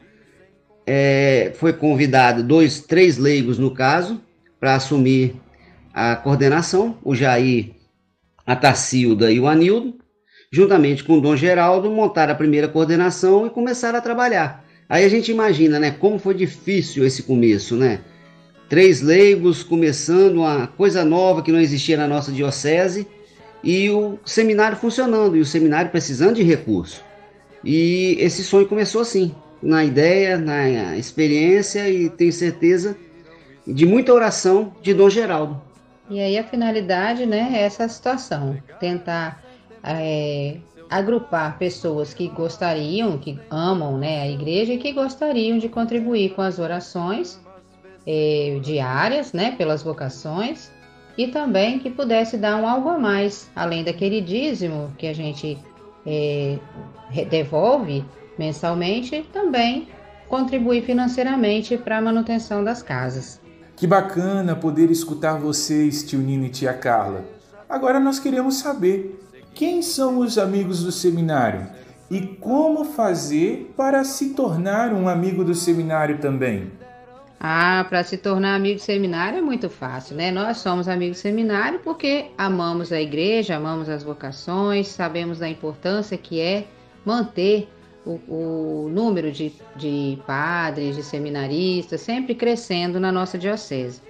é, 0.87 1.53
foi 1.57 1.73
convidado 1.73 2.43
dois, 2.43 2.81
três 2.81 3.19
leigos 3.19 3.59
no 3.59 3.73
caso, 3.73 4.21
para 4.59 4.75
assumir 4.75 5.37
a 5.93 6.17
coordenação, 6.17 6.99
o 7.03 7.15
Jair, 7.15 7.71
a 8.47 8.57
Tacilda 8.57 9.31
e 9.31 9.39
o 9.39 9.47
Anildo, 9.47 9.95
juntamente 10.51 11.05
com 11.05 11.19
o 11.19 11.21
Dom 11.21 11.37
Geraldo, 11.37 11.91
montaram 11.91 12.33
a 12.33 12.37
primeira 12.37 12.69
coordenação 12.69 13.47
e 13.47 13.51
começaram 13.51 13.99
a 13.99 14.03
trabalhar. 14.03 14.65
Aí 14.89 15.05
a 15.05 15.09
gente 15.09 15.31
imagina, 15.31 15.79
né, 15.79 15.91
como 15.91 16.19
foi 16.19 16.35
difícil 16.35 17.07
esse 17.07 17.23
começo, 17.23 17.77
né? 17.77 18.01
Três 18.69 19.01
leigos 19.01 19.63
começando 19.63 20.39
uma 20.39 20.67
coisa 20.67 21.05
nova 21.05 21.43
que 21.43 21.53
não 21.53 21.61
existia 21.61 21.97
na 21.97 22.07
nossa 22.07 22.33
diocese 22.33 23.07
e 23.63 23.89
o 23.91 24.19
seminário 24.25 24.77
funcionando 24.77 25.37
e 25.37 25.41
o 25.41 25.47
seminário 25.47 25.91
precisando 25.91 26.37
de 26.37 26.43
recurso. 26.43 27.03
E 27.65 28.17
esse 28.19 28.43
sonho 28.43 28.67
começou 28.67 29.01
assim, 29.01 29.35
na 29.63 29.85
ideia, 29.85 30.37
na 30.37 30.97
experiência 30.97 31.89
e 31.89 32.11
tenho 32.11 32.33
certeza 32.33 32.97
de 33.67 33.87
muita 33.87 34.13
oração 34.13 34.75
de 34.83 34.93
Dom 34.93 35.09
Geraldo. 35.09 35.61
E 36.11 36.21
aí 36.21 36.37
a 36.37 36.45
finalidade, 36.45 37.25
né, 37.25 37.53
é 37.55 37.63
essa 37.63 37.89
situação, 37.89 38.57
tentar 38.81 39.43
é, 39.85 40.57
agrupar 40.91 41.59
pessoas 41.59 42.13
que 42.13 42.29
gostariam, 42.29 43.17
que 43.17 43.39
amam, 43.51 43.97
né, 43.97 44.23
a 44.23 44.29
igreja 44.29 44.73
e 44.73 44.79
que 44.79 44.93
gostariam 44.93 45.59
de 45.59 45.69
contribuir 45.69 46.35
com 46.35 46.43
as 46.43 46.59
orações 46.59 47.41
é, 48.07 48.59
diárias, 48.63 49.33
né, 49.33 49.55
pelas 49.57 49.83
vocações 49.83 50.71
e 51.17 51.29
também 51.29 51.79
que 51.79 51.91
pudesse 51.91 52.37
dar 52.37 52.57
um 52.57 52.67
algo 52.67 52.89
a 52.89 52.99
mais, 52.99 53.51
além 53.55 53.85
daquele 53.85 54.21
dízimo 54.21 54.93
que 54.99 55.07
a 55.07 55.15
gente 55.15 55.57
é, 56.07 56.59
devolve 57.31 58.05
mensalmente, 58.39 59.27
também 59.33 59.89
contribuir 60.29 60.83
financeiramente 60.83 61.77
para 61.77 61.99
a 61.99 62.01
manutenção 62.01 62.65
das 62.65 62.83
casas. 62.83 63.41
Que 63.77 63.87
bacana 63.87 64.57
poder 64.57 64.91
escutar 64.91 65.39
vocês, 65.39 66.03
tio 66.03 66.21
Nino 66.21 66.47
e 66.47 66.49
tia 66.49 66.73
Carla. 66.73 67.25
Agora 67.69 67.99
nós 67.99 68.19
queremos 68.19 68.57
saber 68.57 69.21
quem 69.55 69.83
são 69.83 70.19
os 70.19 70.39
amigos 70.39 70.83
do 70.83 70.93
seminário 70.93 71.67
e 72.11 72.21
como 72.21 72.85
fazer 72.85 73.73
para 73.77 74.05
se 74.05 74.31
tornar 74.31 74.93
um 74.93 75.09
amigo 75.09 75.45
do 75.45 75.55
seminário 75.55 76.19
também. 76.19 76.71
Ah, 77.41 77.85
para 77.89 78.05
se 78.05 78.17
tornar 78.17 78.55
amigo 78.55 78.77
do 78.77 78.83
seminário 78.83 79.39
é 79.39 79.43
muito 79.43 79.69
fácil, 79.69 80.15
né? 80.17 80.31
Nós 80.31 80.59
somos 80.59 80.87
amigos 80.87 81.19
do 81.19 81.23
seminário 81.23 81.81
porque 81.81 82.27
amamos 82.39 82.93
a 82.93 83.01
igreja, 83.01 83.57
amamos 83.57 83.89
as 83.89 84.05
vocações, 84.05 84.89
sabemos 84.89 85.41
da 85.41 85.49
importância 85.49 86.17
que 86.17 86.41
é 86.41 86.67
manter 87.05 87.69
o, 88.05 88.21
o 88.29 88.89
número 88.89 89.31
de, 89.31 89.53
de 89.77 90.19
padres, 90.27 90.97
de 90.97 91.03
seminaristas, 91.03 92.01
sempre 92.01 92.35
crescendo 92.35 92.99
na 92.99 93.13
nossa 93.13 93.39
diocese. 93.39 94.01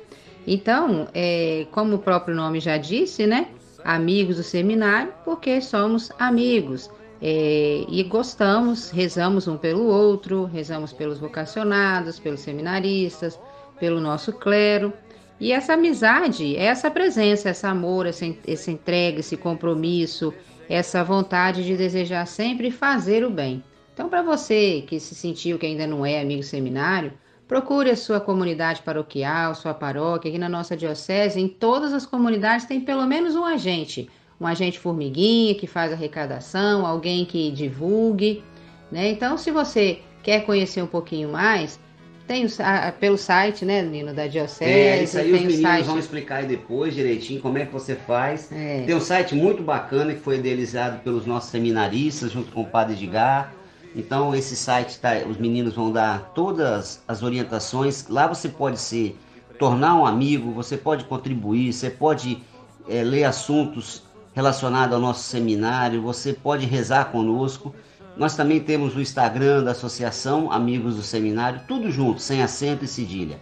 Então, 0.47 1.09
é, 1.15 1.67
como 1.71 1.97
o 1.97 1.99
próprio 1.99 2.35
nome 2.35 2.61
já 2.61 2.77
disse, 2.77 3.27
né? 3.27 3.49
Amigos 3.85 4.37
do 4.37 4.43
seminário, 4.43 5.13
porque 5.25 5.61
somos 5.61 6.11
amigos. 6.19 6.91
É, 7.21 7.85
e 7.89 8.03
gostamos, 8.03 8.91
rezamos 8.91 9.47
um 9.47 9.57
pelo 9.57 9.85
outro, 9.87 10.45
rezamos 10.45 10.93
pelos 10.93 11.21
vocacionados, 11.21 12.19
pelos 12.19 12.41
seminaristas, 12.41 13.39
pelo 13.79 14.01
nosso 14.01 14.33
clero. 14.33 14.93
E 15.39 15.53
essa 15.53 15.75
amizade, 15.75 16.57
essa 16.57 16.91
presença, 16.91 17.51
esse 17.51 17.67
amor, 17.67 18.07
essa, 18.07 18.25
essa 18.47 18.71
entrega, 18.71 19.21
esse 19.21 19.37
compromisso, 19.37 20.35
essa 20.69 21.05
vontade 21.05 21.65
de 21.65 21.77
desejar 21.77 22.27
sempre 22.27 22.71
fazer 22.71 23.25
o 23.25 23.31
bem. 23.31 23.63
Então, 23.93 24.09
para 24.09 24.23
você 24.23 24.85
que 24.87 24.99
se 24.99 25.15
sentiu 25.15 25.59
que 25.59 25.67
ainda 25.67 25.87
não 25.87 26.05
é 26.05 26.21
amigo 26.21 26.43
seminário, 26.43 27.13
procure 27.47 27.91
a 27.91 27.97
sua 27.97 28.21
comunidade 28.21 28.81
paroquial, 28.83 29.55
sua 29.55 29.75
paróquia. 29.75 30.31
Aqui 30.31 30.39
na 30.39 30.49
nossa 30.49 30.77
diocese, 30.77 31.39
em 31.39 31.49
todas 31.49 31.93
as 31.93 32.07
comunidades 32.07 32.67
tem 32.67 32.81
pelo 32.81 33.07
menos 33.07 33.37
um 33.37 33.45
agente, 33.45 34.09
um 34.41 34.47
agente 34.47 34.79
formiguinha 34.79 35.55
que 35.55 35.67
faz 35.67 35.93
arrecadação, 35.93 36.87
alguém 36.87 37.25
que 37.27 37.51
divulgue, 37.51 38.43
né? 38.91 39.11
Então, 39.11 39.37
se 39.37 39.51
você 39.51 40.01
quer 40.23 40.47
conhecer 40.47 40.83
um 40.83 40.87
pouquinho 40.87 41.31
mais, 41.31 41.79
tem 42.27 42.47
o, 42.47 42.49
a, 42.61 42.93
pelo 42.93 43.19
site, 43.19 43.65
né, 43.65 43.83
Nino, 43.83 44.15
da 44.15 44.27
Diocese. 44.27 44.71
É, 44.71 45.03
isso 45.03 45.19
aí 45.19 45.25
tem 45.25 45.35
os 45.35 45.41
meninos 45.41 45.61
site. 45.61 45.85
vão 45.85 45.99
explicar 45.99 46.37
aí 46.37 46.47
depois 46.47 46.95
direitinho 46.95 47.41
como 47.41 47.59
é 47.59 47.67
que 47.67 47.73
você 47.73 47.95
faz. 47.95 48.51
É. 48.51 48.85
Tem 48.87 48.95
um 48.95 49.01
site 49.01 49.35
muito 49.35 49.63
bacana 49.63 50.15
que 50.15 50.21
foi 50.21 50.39
idealizado 50.39 51.01
pelos 51.01 51.27
nossos 51.27 51.51
seminaristas 51.51 52.33
junto 52.33 52.51
com 52.53 52.63
o 52.63 52.67
Padre 52.67 52.95
Edgar. 52.95 53.53
Então 53.95 54.35
esse 54.35 54.57
site 54.57 54.99
tá, 54.99 55.11
os 55.29 55.37
meninos 55.37 55.75
vão 55.75 55.93
dar 55.93 56.33
todas 56.35 57.03
as 57.07 57.23
orientações. 57.23 58.09
Lá 58.09 58.27
você 58.27 58.49
pode 58.49 58.79
se 58.79 59.17
tornar 59.59 59.95
um 59.95 60.07
amigo, 60.07 60.53
você 60.53 60.77
pode 60.77 61.05
contribuir, 61.05 61.73
você 61.73 61.91
pode 61.91 62.43
é, 62.89 63.03
ler 63.03 63.25
assuntos 63.25 64.03
relacionados 64.33 64.95
ao 64.95 65.01
nosso 65.01 65.25
seminário, 65.25 66.03
você 66.03 66.33
pode 66.33 66.67
rezar 66.67 67.07
conosco. 67.07 67.75
Nós 68.17 68.35
também 68.35 68.61
temos 68.61 68.97
o 68.97 69.01
Instagram 69.01 69.63
da 69.63 69.71
Associação 69.71 70.51
Amigos 70.51 70.97
do 70.97 71.03
Seminário, 71.03 71.61
tudo 71.67 71.91
junto, 71.91 72.21
sem 72.21 72.43
acento 72.43 72.85
e 72.85 72.89
cedilha. 72.89 73.39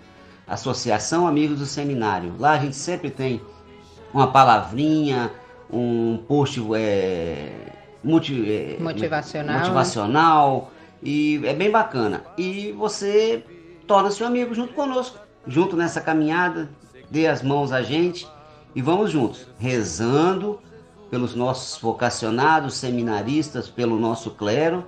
Associação 0.47 1.27
Amigos 1.27 1.59
do 1.59 1.67
Seminário. 1.67 2.35
Lá 2.39 2.53
a 2.53 2.59
gente 2.59 2.77
sempre 2.77 3.11
tem 3.11 3.41
uma 4.13 4.29
palavrinha, 4.33 5.33
um 5.73 6.19
post 6.29 6.61
é, 6.75 7.73
multi- 8.03 8.51
é, 8.51 8.77
Motivacional. 8.81 9.59
motivacional 9.61 10.73
e 11.03 11.41
é 11.45 11.55
bem 11.55 11.71
bacana. 11.71 12.25
E 12.37 12.73
você 12.73 13.43
torna-se 13.87 14.23
um 14.23 14.27
amigo 14.27 14.55
junto 14.55 14.73
conosco, 14.75 15.19
junto 15.47 15.77
nessa 15.77 16.01
caminhada, 16.01 16.71
dê 17.11 17.27
as 17.27 17.43
mãos 17.43 17.73
a 17.73 17.83
gente 17.83 18.27
e 18.75 18.81
vamos 18.83 19.11
juntos, 19.11 19.47
rezando 19.59 20.61
pelos 21.11 21.35
nossos 21.35 21.81
vocacionados, 21.81 22.75
seminaristas, 22.75 23.69
pelo 23.69 23.99
nosso 23.99 24.31
clero 24.31 24.85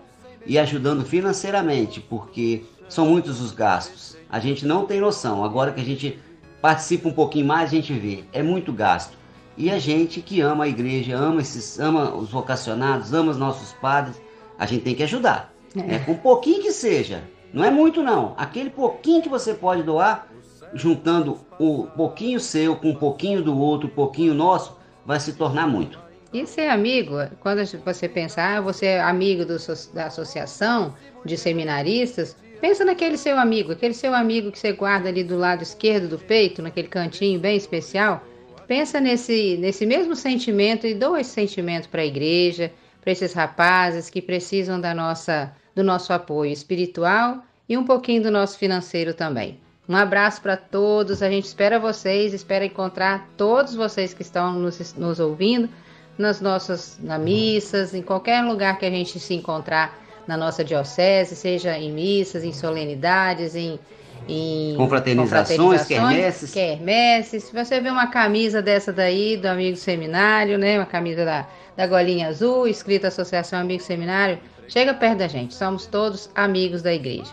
e 0.46 0.58
ajudando 0.58 1.04
financeiramente, 1.04 2.00
porque 2.00 2.62
são 2.88 3.06
muitos 3.06 3.40
os 3.40 3.50
gastos. 3.52 4.16
A 4.30 4.38
gente 4.38 4.64
não 4.66 4.86
tem 4.86 5.00
noção. 5.00 5.44
Agora 5.44 5.72
que 5.72 5.80
a 5.80 5.84
gente 5.84 6.18
participa 6.60 7.08
um 7.08 7.12
pouquinho 7.12 7.46
mais, 7.46 7.70
a 7.70 7.74
gente 7.74 7.92
vê, 7.92 8.24
é 8.32 8.42
muito 8.42 8.72
gasto. 8.72 9.18
E 9.56 9.70
a 9.70 9.78
gente 9.78 10.20
que 10.22 10.40
ama 10.40 10.64
a 10.64 10.68
igreja, 10.68 11.16
ama 11.16 11.40
esses, 11.40 11.78
ama 11.78 12.14
os 12.14 12.30
vocacionados, 12.30 13.12
ama 13.12 13.30
os 13.30 13.38
nossos 13.38 13.72
padres, 13.74 14.20
a 14.58 14.66
gente 14.66 14.82
tem 14.82 14.94
que 14.94 15.02
ajudar. 15.02 15.52
É. 15.76 15.96
É, 15.96 15.98
com 16.00 16.12
um 16.12 16.18
pouquinho 16.18 16.62
que 16.62 16.72
seja. 16.72 17.22
Não 17.52 17.64
é 17.64 17.70
muito 17.70 18.02
não. 18.02 18.34
Aquele 18.36 18.70
pouquinho 18.70 19.22
que 19.22 19.28
você 19.28 19.52
pode 19.52 19.82
doar, 19.82 20.26
juntando 20.74 21.38
o 21.58 21.86
pouquinho 21.96 22.40
seu 22.40 22.76
com 22.76 22.90
um 22.90 22.94
pouquinho 22.94 23.42
do 23.42 23.56
outro, 23.58 23.88
um 23.88 23.90
pouquinho 23.90 24.34
nosso, 24.34 24.78
vai 25.04 25.20
se 25.20 25.34
tornar 25.34 25.66
muito. 25.66 25.98
E 26.32 26.46
ser 26.46 26.68
amigo, 26.68 27.16
quando 27.40 27.62
você 27.84 28.08
pensar, 28.08 28.56
ah, 28.56 28.60
você 28.62 28.86
é 28.86 29.02
amigo 29.02 29.44
do 29.44 29.56
da 29.92 30.06
associação 30.06 30.94
de 31.26 31.36
seminaristas, 31.36 32.34
pensa 32.58 32.86
naquele 32.86 33.18
seu 33.18 33.38
amigo, 33.38 33.72
aquele 33.72 33.92
seu 33.92 34.14
amigo 34.14 34.50
que 34.50 34.58
você 34.58 34.72
guarda 34.72 35.10
ali 35.10 35.22
do 35.22 35.36
lado 35.36 35.62
esquerdo 35.62 36.08
do 36.08 36.18
peito, 36.18 36.62
naquele 36.62 36.88
cantinho 36.88 37.38
bem 37.38 37.56
especial. 37.56 38.24
Pensa 38.66 39.00
nesse, 39.00 39.56
nesse 39.58 39.84
mesmo 39.86 40.14
sentimento 40.14 40.86
e 40.86 40.94
doa 40.94 41.20
esse 41.20 41.30
sentimento 41.30 41.88
para 41.88 42.02
a 42.02 42.06
igreja, 42.06 42.72
para 43.00 43.12
esses 43.12 43.32
rapazes 43.32 44.08
que 44.08 44.22
precisam 44.22 44.80
da 44.80 44.94
nossa, 44.94 45.52
do 45.74 45.82
nosso 45.82 46.12
apoio 46.12 46.52
espiritual 46.52 47.42
e 47.68 47.76
um 47.76 47.84
pouquinho 47.84 48.22
do 48.22 48.30
nosso 48.30 48.58
financeiro 48.58 49.14
também. 49.14 49.60
Um 49.88 49.96
abraço 49.96 50.40
para 50.40 50.56
todos, 50.56 51.22
a 51.22 51.28
gente 51.28 51.44
espera 51.44 51.78
vocês, 51.78 52.32
espera 52.32 52.64
encontrar 52.64 53.28
todos 53.36 53.74
vocês 53.74 54.14
que 54.14 54.22
estão 54.22 54.52
nos, 54.52 54.94
nos 54.94 55.18
ouvindo 55.18 55.68
nas 56.16 56.40
nossas 56.40 56.98
na 57.02 57.18
missas, 57.18 57.94
em 57.94 58.02
qualquer 58.02 58.42
lugar 58.42 58.78
que 58.78 58.86
a 58.86 58.90
gente 58.90 59.18
se 59.18 59.34
encontrar 59.34 59.98
na 60.26 60.36
nossa 60.36 60.62
diocese, 60.62 61.34
seja 61.34 61.76
em 61.76 61.90
missas, 61.90 62.44
em 62.44 62.52
solenidades, 62.52 63.56
em, 63.56 63.78
em 64.28 64.74
Confraternizações, 64.76 65.84
quermesses. 65.84 66.52
quermesses. 66.52 67.44
Se 67.44 67.52
você 67.54 67.80
vê 67.80 67.90
uma 67.90 68.06
camisa 68.06 68.62
dessa 68.62 68.92
daí, 68.92 69.36
do 69.36 69.46
Amigo 69.46 69.76
Seminário, 69.76 70.58
né? 70.58 70.78
Uma 70.78 70.86
camisa 70.86 71.24
da, 71.24 71.46
da 71.76 71.86
golinha 71.86 72.28
azul, 72.28 72.66
escrita 72.66 73.08
Associação 73.08 73.58
Amigo 73.58 73.82
Seminário, 73.82 74.38
chega 74.68 74.94
perto 74.94 75.18
da 75.18 75.28
gente. 75.28 75.54
Somos 75.54 75.86
todos 75.86 76.30
amigos 76.34 76.82
da 76.82 76.92
igreja. 76.92 77.32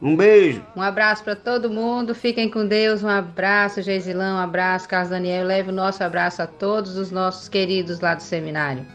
Um 0.00 0.16
beijo. 0.16 0.64
Um 0.76 0.82
abraço 0.82 1.24
para 1.24 1.34
todo 1.34 1.68
mundo. 1.68 2.14
Fiquem 2.14 2.48
com 2.48 2.66
Deus. 2.66 3.02
Um 3.02 3.08
abraço, 3.08 3.82
Geisilão. 3.82 4.36
Um 4.36 4.40
abraço, 4.40 4.88
Carlos 4.88 5.10
Daniel. 5.10 5.44
Leve 5.44 5.70
o 5.70 5.74
nosso 5.74 6.04
abraço 6.04 6.40
a 6.40 6.46
todos 6.46 6.96
os 6.96 7.10
nossos 7.10 7.48
queridos 7.48 8.00
lá 8.00 8.14
do 8.14 8.22
seminário. 8.22 8.86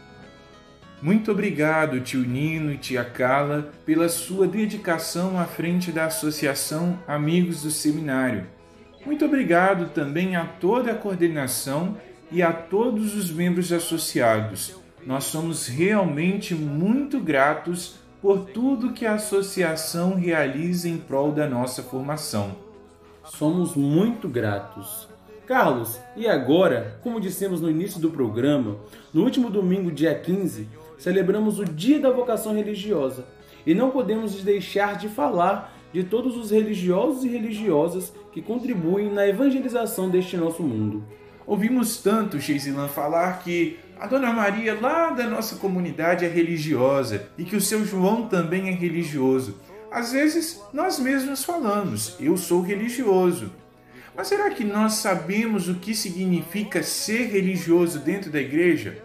Muito 1.02 1.30
obrigado, 1.30 2.00
tio 2.00 2.20
Nino 2.20 2.72
e 2.72 2.78
tia 2.78 3.04
Carla, 3.04 3.70
pela 3.84 4.08
sua 4.08 4.46
dedicação 4.46 5.38
à 5.38 5.44
frente 5.44 5.92
da 5.92 6.06
Associação 6.06 6.98
Amigos 7.06 7.62
do 7.62 7.70
Seminário. 7.70 8.46
Muito 9.04 9.24
obrigado 9.24 9.90
também 9.90 10.34
a 10.34 10.46
toda 10.46 10.92
a 10.92 10.94
coordenação 10.94 11.98
e 12.32 12.42
a 12.42 12.52
todos 12.52 13.14
os 13.14 13.30
membros 13.30 13.70
associados. 13.70 14.74
Nós 15.06 15.24
somos 15.24 15.66
realmente 15.66 16.54
muito 16.54 17.20
gratos 17.20 17.96
por 18.22 18.46
tudo 18.46 18.94
que 18.94 19.04
a 19.04 19.14
associação 19.14 20.14
realiza 20.14 20.88
em 20.88 20.96
prol 20.96 21.32
da 21.32 21.46
nossa 21.46 21.82
formação. 21.82 22.56
Somos 23.24 23.76
muito 23.76 24.26
gratos. 24.26 25.06
Carlos, 25.46 26.00
e 26.16 26.26
agora, 26.26 26.98
como 27.02 27.20
dissemos 27.20 27.60
no 27.60 27.68
início 27.68 28.00
do 28.00 28.10
programa, 28.10 28.78
no 29.12 29.22
último 29.22 29.50
domingo, 29.50 29.92
dia 29.92 30.14
15, 30.14 30.66
celebramos 30.98 31.58
o 31.58 31.64
Dia 31.64 31.98
da 31.98 32.10
Vocação 32.10 32.54
Religiosa 32.54 33.26
e 33.66 33.74
não 33.74 33.90
podemos 33.90 34.42
deixar 34.42 34.96
de 34.96 35.08
falar 35.08 35.74
de 35.92 36.02
todos 36.02 36.36
os 36.36 36.50
religiosos 36.50 37.24
e 37.24 37.28
religiosas 37.28 38.12
que 38.32 38.42
contribuem 38.42 39.12
na 39.12 39.26
evangelização 39.26 40.10
deste 40.10 40.36
nosso 40.36 40.62
mundo. 40.62 41.04
Ouvimos 41.46 41.98
tanto 41.98 42.40
Geisilan 42.40 42.88
falar 42.88 43.40
que 43.40 43.78
a 43.98 44.06
Dona 44.06 44.32
Maria 44.32 44.78
lá 44.80 45.10
da 45.10 45.24
nossa 45.24 45.56
comunidade 45.56 46.24
é 46.24 46.28
religiosa 46.28 47.28
e 47.38 47.44
que 47.44 47.54
o 47.54 47.60
seu 47.60 47.84
João 47.84 48.26
também 48.26 48.68
é 48.68 48.72
religioso. 48.72 49.60
Às 49.90 50.12
vezes 50.12 50.60
nós 50.72 50.98
mesmos 50.98 51.44
falamos, 51.44 52.16
eu 52.18 52.36
sou 52.36 52.60
religioso. 52.60 53.52
Mas 54.16 54.28
será 54.28 54.50
que 54.50 54.64
nós 54.64 54.94
sabemos 54.94 55.68
o 55.68 55.74
que 55.74 55.94
significa 55.94 56.82
ser 56.82 57.26
religioso 57.26 57.98
dentro 58.00 58.30
da 58.30 58.40
igreja? 58.40 58.98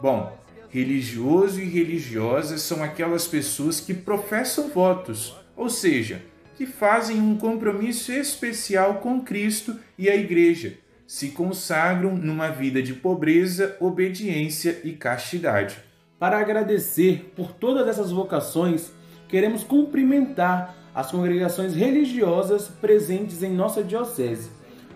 Bom, 0.00 0.38
religioso 0.70 1.60
e 1.60 1.64
religiosa 1.64 2.56
são 2.56 2.82
aquelas 2.82 3.26
pessoas 3.26 3.80
que 3.80 3.92
professam 3.92 4.68
votos, 4.68 5.34
ou 5.56 5.68
seja, 5.68 6.22
que 6.56 6.64
fazem 6.64 7.20
um 7.20 7.36
compromisso 7.36 8.12
especial 8.12 8.94
com 8.94 9.20
Cristo 9.20 9.76
e 9.98 10.08
a 10.08 10.14
igreja, 10.14 10.74
se 11.06 11.30
consagram 11.30 12.16
numa 12.16 12.48
vida 12.50 12.82
de 12.82 12.94
pobreza, 12.94 13.76
obediência 13.80 14.80
e 14.84 14.92
castidade. 14.92 15.78
Para 16.18 16.38
agradecer 16.38 17.32
por 17.34 17.52
todas 17.52 17.88
essas 17.88 18.12
vocações, 18.12 18.92
queremos 19.26 19.64
cumprimentar 19.64 20.76
as 20.94 21.10
congregações 21.10 21.74
religiosas 21.74 22.68
presentes 22.68 23.42
em 23.42 23.52
nossa 23.52 23.82
diocese. 23.82 24.50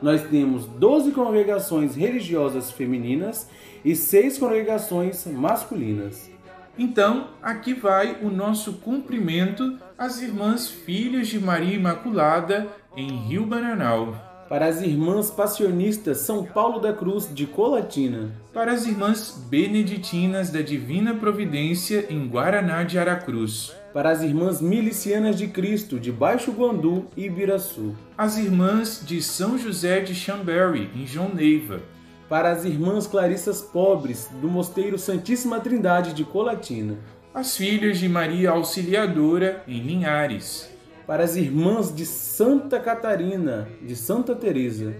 Nós 0.05 0.23
temos 0.25 0.67
12 0.67 1.13
congregações 1.13 1.97
religiosas 1.97 2.71
femininas 2.71 3.49
e 3.83 3.97
6 3.97 4.37
congregações 4.37 5.27
masculinas. 5.27 6.31
Então, 6.79 7.29
aqui 7.43 7.73
vai 7.73 8.19
o 8.21 8.29
nosso 8.29 8.75
cumprimento 8.75 9.79
às 9.97 10.21
irmãs 10.21 10.69
filhas 10.69 11.29
de 11.29 11.41
Maria 11.41 11.77
Imaculada 11.77 12.69
em 12.95 13.09
Rio 13.17 13.47
Bananal. 13.47 14.15
Para 14.47 14.67
as 14.67 14.83
irmãs 14.83 15.31
passionistas 15.31 16.19
São 16.19 16.45
Paulo 16.45 16.81
da 16.81 16.93
Cruz 16.93 17.35
de 17.35 17.47
Colatina. 17.47 18.31
Para 18.53 18.73
as 18.73 18.87
irmãs 18.87 19.43
beneditinas 19.49 20.51
da 20.51 20.61
Divina 20.61 21.15
Providência 21.15 22.05
em 22.11 22.29
Guaraná 22.29 22.83
de 22.83 22.99
Aracruz. 22.99 23.75
Para 23.95 24.11
as 24.11 24.23
irmãs 24.23 24.61
milicianas 24.61 25.39
de 25.39 25.47
Cristo 25.47 26.01
de 26.01 26.11
Baixo 26.11 26.51
Guandu 26.51 27.07
e 27.17 27.27
Ibiraçu, 27.27 27.95
As 28.19 28.37
irmãs 28.37 29.01
de 29.07 29.23
São 29.23 29.57
José 29.57 30.01
de 30.01 30.15
Chambéry, 30.15 30.91
em 30.97 31.07
João 31.07 31.33
Neiva. 31.33 31.81
para 32.29 32.51
as 32.51 32.65
irmãs 32.65 33.07
clarissas 33.07 33.61
pobres 33.61 34.29
do 34.41 34.49
Mosteiro 34.49 34.99
Santíssima 34.99 35.61
Trindade 35.61 36.13
de 36.13 36.25
Colatina, 36.25 36.97
As 37.33 37.57
filhas 37.57 37.99
de 37.99 38.09
Maria 38.09 38.51
Auxiliadora, 38.51 39.63
em 39.69 39.81
Linhares. 39.81 40.69
para 41.07 41.23
as 41.23 41.37
irmãs 41.37 41.95
de 41.95 42.05
Santa 42.05 42.81
Catarina 42.81 43.69
de 43.81 43.95
Santa 43.95 44.35
Teresa, 44.35 44.93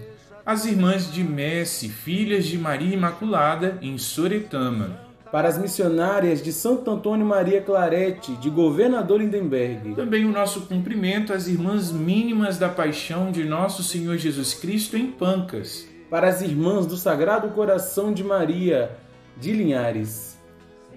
As 0.45 0.63
irmãs 0.65 1.11
de 1.11 1.21
Messi, 1.23 1.89
filhas 1.89 2.45
de 2.45 2.57
Maria 2.57 2.93
Imaculada, 2.93 3.77
em 3.81 3.97
Soretama. 3.97 5.04
Para 5.31 5.47
as 5.47 5.57
missionárias 5.57 6.41
de 6.41 6.53
Santo 6.53 6.89
Antônio 6.89 7.25
Maria 7.25 7.61
Clarete 7.61 8.33
de 8.33 8.49
Governador 8.49 9.19
Lindenberg, 9.19 9.95
Também 9.95 10.25
o 10.25 10.31
nosso 10.31 10.61
cumprimento 10.61 11.33
às 11.33 11.47
irmãs 11.47 11.91
mínimas 11.91 12.57
da 12.57 12.69
paixão 12.69 13.31
de 13.31 13.43
nosso 13.43 13.83
Senhor 13.83 14.17
Jesus 14.17 14.53
Cristo 14.53 14.95
em 14.97 15.07
Pancas. 15.07 15.87
para 16.09 16.29
as 16.29 16.41
irmãs 16.41 16.85
do 16.85 16.95
Sagrado 16.95 17.49
Coração 17.49 18.13
de 18.13 18.23
Maria 18.23 18.91
de 19.37 19.51
Linhares, 19.51 20.35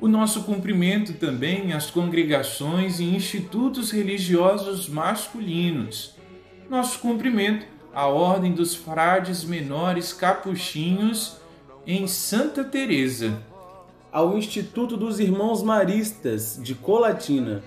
O 0.00 0.06
nosso 0.06 0.44
cumprimento 0.44 1.14
também 1.14 1.72
às 1.72 1.90
congregações 1.90 3.00
e 3.00 3.04
institutos 3.04 3.90
religiosos 3.90 4.88
masculinos. 4.88 6.14
Nosso 6.70 7.00
cumprimento 7.00 7.66
à 7.92 8.06
Ordem 8.06 8.52
dos 8.52 8.76
Frades 8.76 9.42
Menores 9.42 10.12
Capuchinhos 10.12 11.38
em 11.84 12.06
Santa 12.06 12.62
Teresa. 12.62 13.42
Ao 14.12 14.37
Instituto 14.37 14.97
dos 14.97 15.21
Irmãos 15.21 15.62
Maristas 15.62 16.59
de 16.62 16.75
Colatina, 16.75 17.62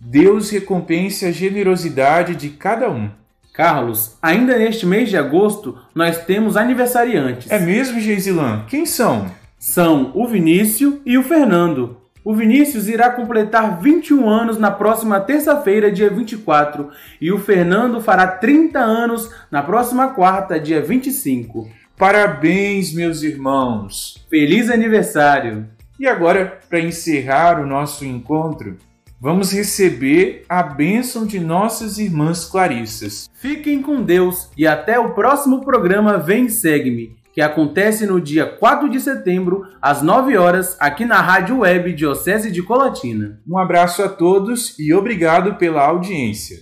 Deus 0.00 0.50
recompense 0.50 1.26
a 1.26 1.32
generosidade 1.32 2.36
de 2.36 2.50
cada 2.50 2.90
um. 2.90 3.10
Carlos, 3.52 4.16
ainda 4.22 4.56
neste 4.56 4.86
mês 4.86 5.10
de 5.10 5.16
agosto, 5.16 5.76
nós 5.94 6.24
temos 6.24 6.56
aniversariantes. 6.56 7.50
É 7.50 7.58
mesmo, 7.58 8.00
Geisilan? 8.00 8.64
Quem 8.68 8.86
são? 8.86 9.30
São 9.58 10.10
o 10.14 10.26
Vinícius 10.26 10.94
e 11.04 11.18
o 11.18 11.22
Fernando. 11.22 12.01
O 12.24 12.34
Vinícius 12.34 12.86
irá 12.86 13.10
completar 13.10 13.80
21 13.80 14.28
anos 14.28 14.56
na 14.56 14.70
próxima 14.70 15.18
terça-feira, 15.18 15.90
dia 15.90 16.08
24, 16.08 16.88
e 17.20 17.32
o 17.32 17.38
Fernando 17.38 18.00
fará 18.00 18.28
30 18.28 18.78
anos 18.78 19.28
na 19.50 19.60
próxima 19.60 20.08
quarta, 20.10 20.60
dia 20.60 20.80
25. 20.80 21.68
Parabéns, 21.98 22.94
meus 22.94 23.24
irmãos! 23.24 24.24
Feliz 24.30 24.70
aniversário! 24.70 25.66
E 25.98 26.06
agora, 26.06 26.60
para 26.68 26.80
encerrar 26.80 27.60
o 27.60 27.66
nosso 27.66 28.04
encontro, 28.04 28.76
vamos 29.20 29.52
receber 29.52 30.44
a 30.48 30.62
bênção 30.62 31.26
de 31.26 31.40
nossas 31.40 31.98
irmãs 31.98 32.44
Clarissas. 32.44 33.28
Fiquem 33.34 33.82
com 33.82 34.00
Deus 34.00 34.48
e 34.56 34.64
até 34.64 34.96
o 34.96 35.12
próximo 35.12 35.64
programa 35.64 36.18
Vem 36.18 36.48
Segue-me, 36.48 37.16
que 37.32 37.40
acontece 37.40 38.06
no 38.06 38.20
dia 38.20 38.44
4 38.46 38.88
de 38.88 39.00
setembro, 39.00 39.66
às 39.80 40.02
9 40.02 40.36
horas, 40.36 40.76
aqui 40.78 41.04
na 41.04 41.20
Rádio 41.20 41.60
Web 41.60 41.94
Diocese 41.94 42.50
de 42.50 42.62
Colatina. 42.62 43.40
Um 43.48 43.56
abraço 43.58 44.02
a 44.02 44.08
todos 44.08 44.78
e 44.78 44.92
obrigado 44.92 45.54
pela 45.56 45.82
audiência. 45.82 46.58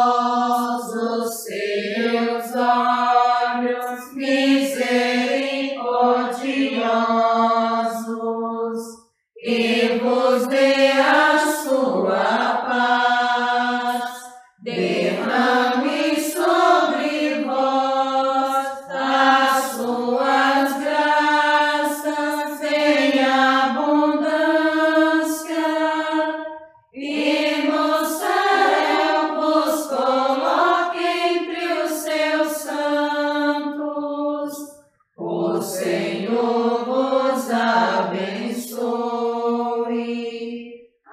e 26.93 27.63
no 27.69 28.05
céu 28.05 29.37
vos 29.37 29.87
coloque 29.87 30.99
entre 30.99 31.73
os 31.85 31.91
seus 31.93 32.53
santos. 32.63 33.91
O 35.17 35.63
Senhor 35.63 36.85
vos 36.85 37.51
abençoe. 37.51 38.81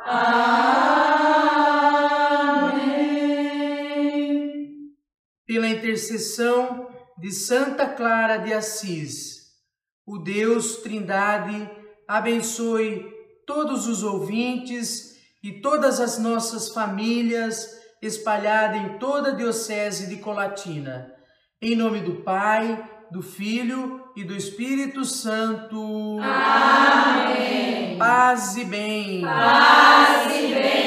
Amém. 0.04 0.58
pela 5.46 5.70
intercessão 5.70 6.90
de 7.18 7.32
Santa 7.32 7.88
Clara 7.88 8.38
de 8.38 8.54
Assis, 8.54 9.48
o 10.06 10.18
Deus 10.20 10.78
Trindade 10.78 11.70
abençoe 12.08 13.06
todos 13.46 13.88
os 13.88 14.04
ouvintes 14.04 15.17
e 15.48 15.62
todas 15.62 16.02
as 16.02 16.20
nossas 16.20 16.68
famílias 16.74 17.80
espalhadas 18.02 18.82
em 18.82 18.98
toda 18.98 19.30
a 19.30 19.34
Diocese 19.34 20.08
de 20.08 20.18
Colatina. 20.18 21.10
Em 21.62 21.74
nome 21.74 22.02
do 22.02 22.16
Pai, 22.16 22.78
do 23.10 23.22
Filho 23.22 24.02
e 24.14 24.26
do 24.26 24.36
Espírito 24.36 25.06
Santo. 25.06 26.20
Amém. 26.22 27.98
Paz 27.98 28.58
e 28.58 28.66
bem. 28.66 29.22
Paz 29.22 30.36
e 30.36 30.54
bem. 30.54 30.87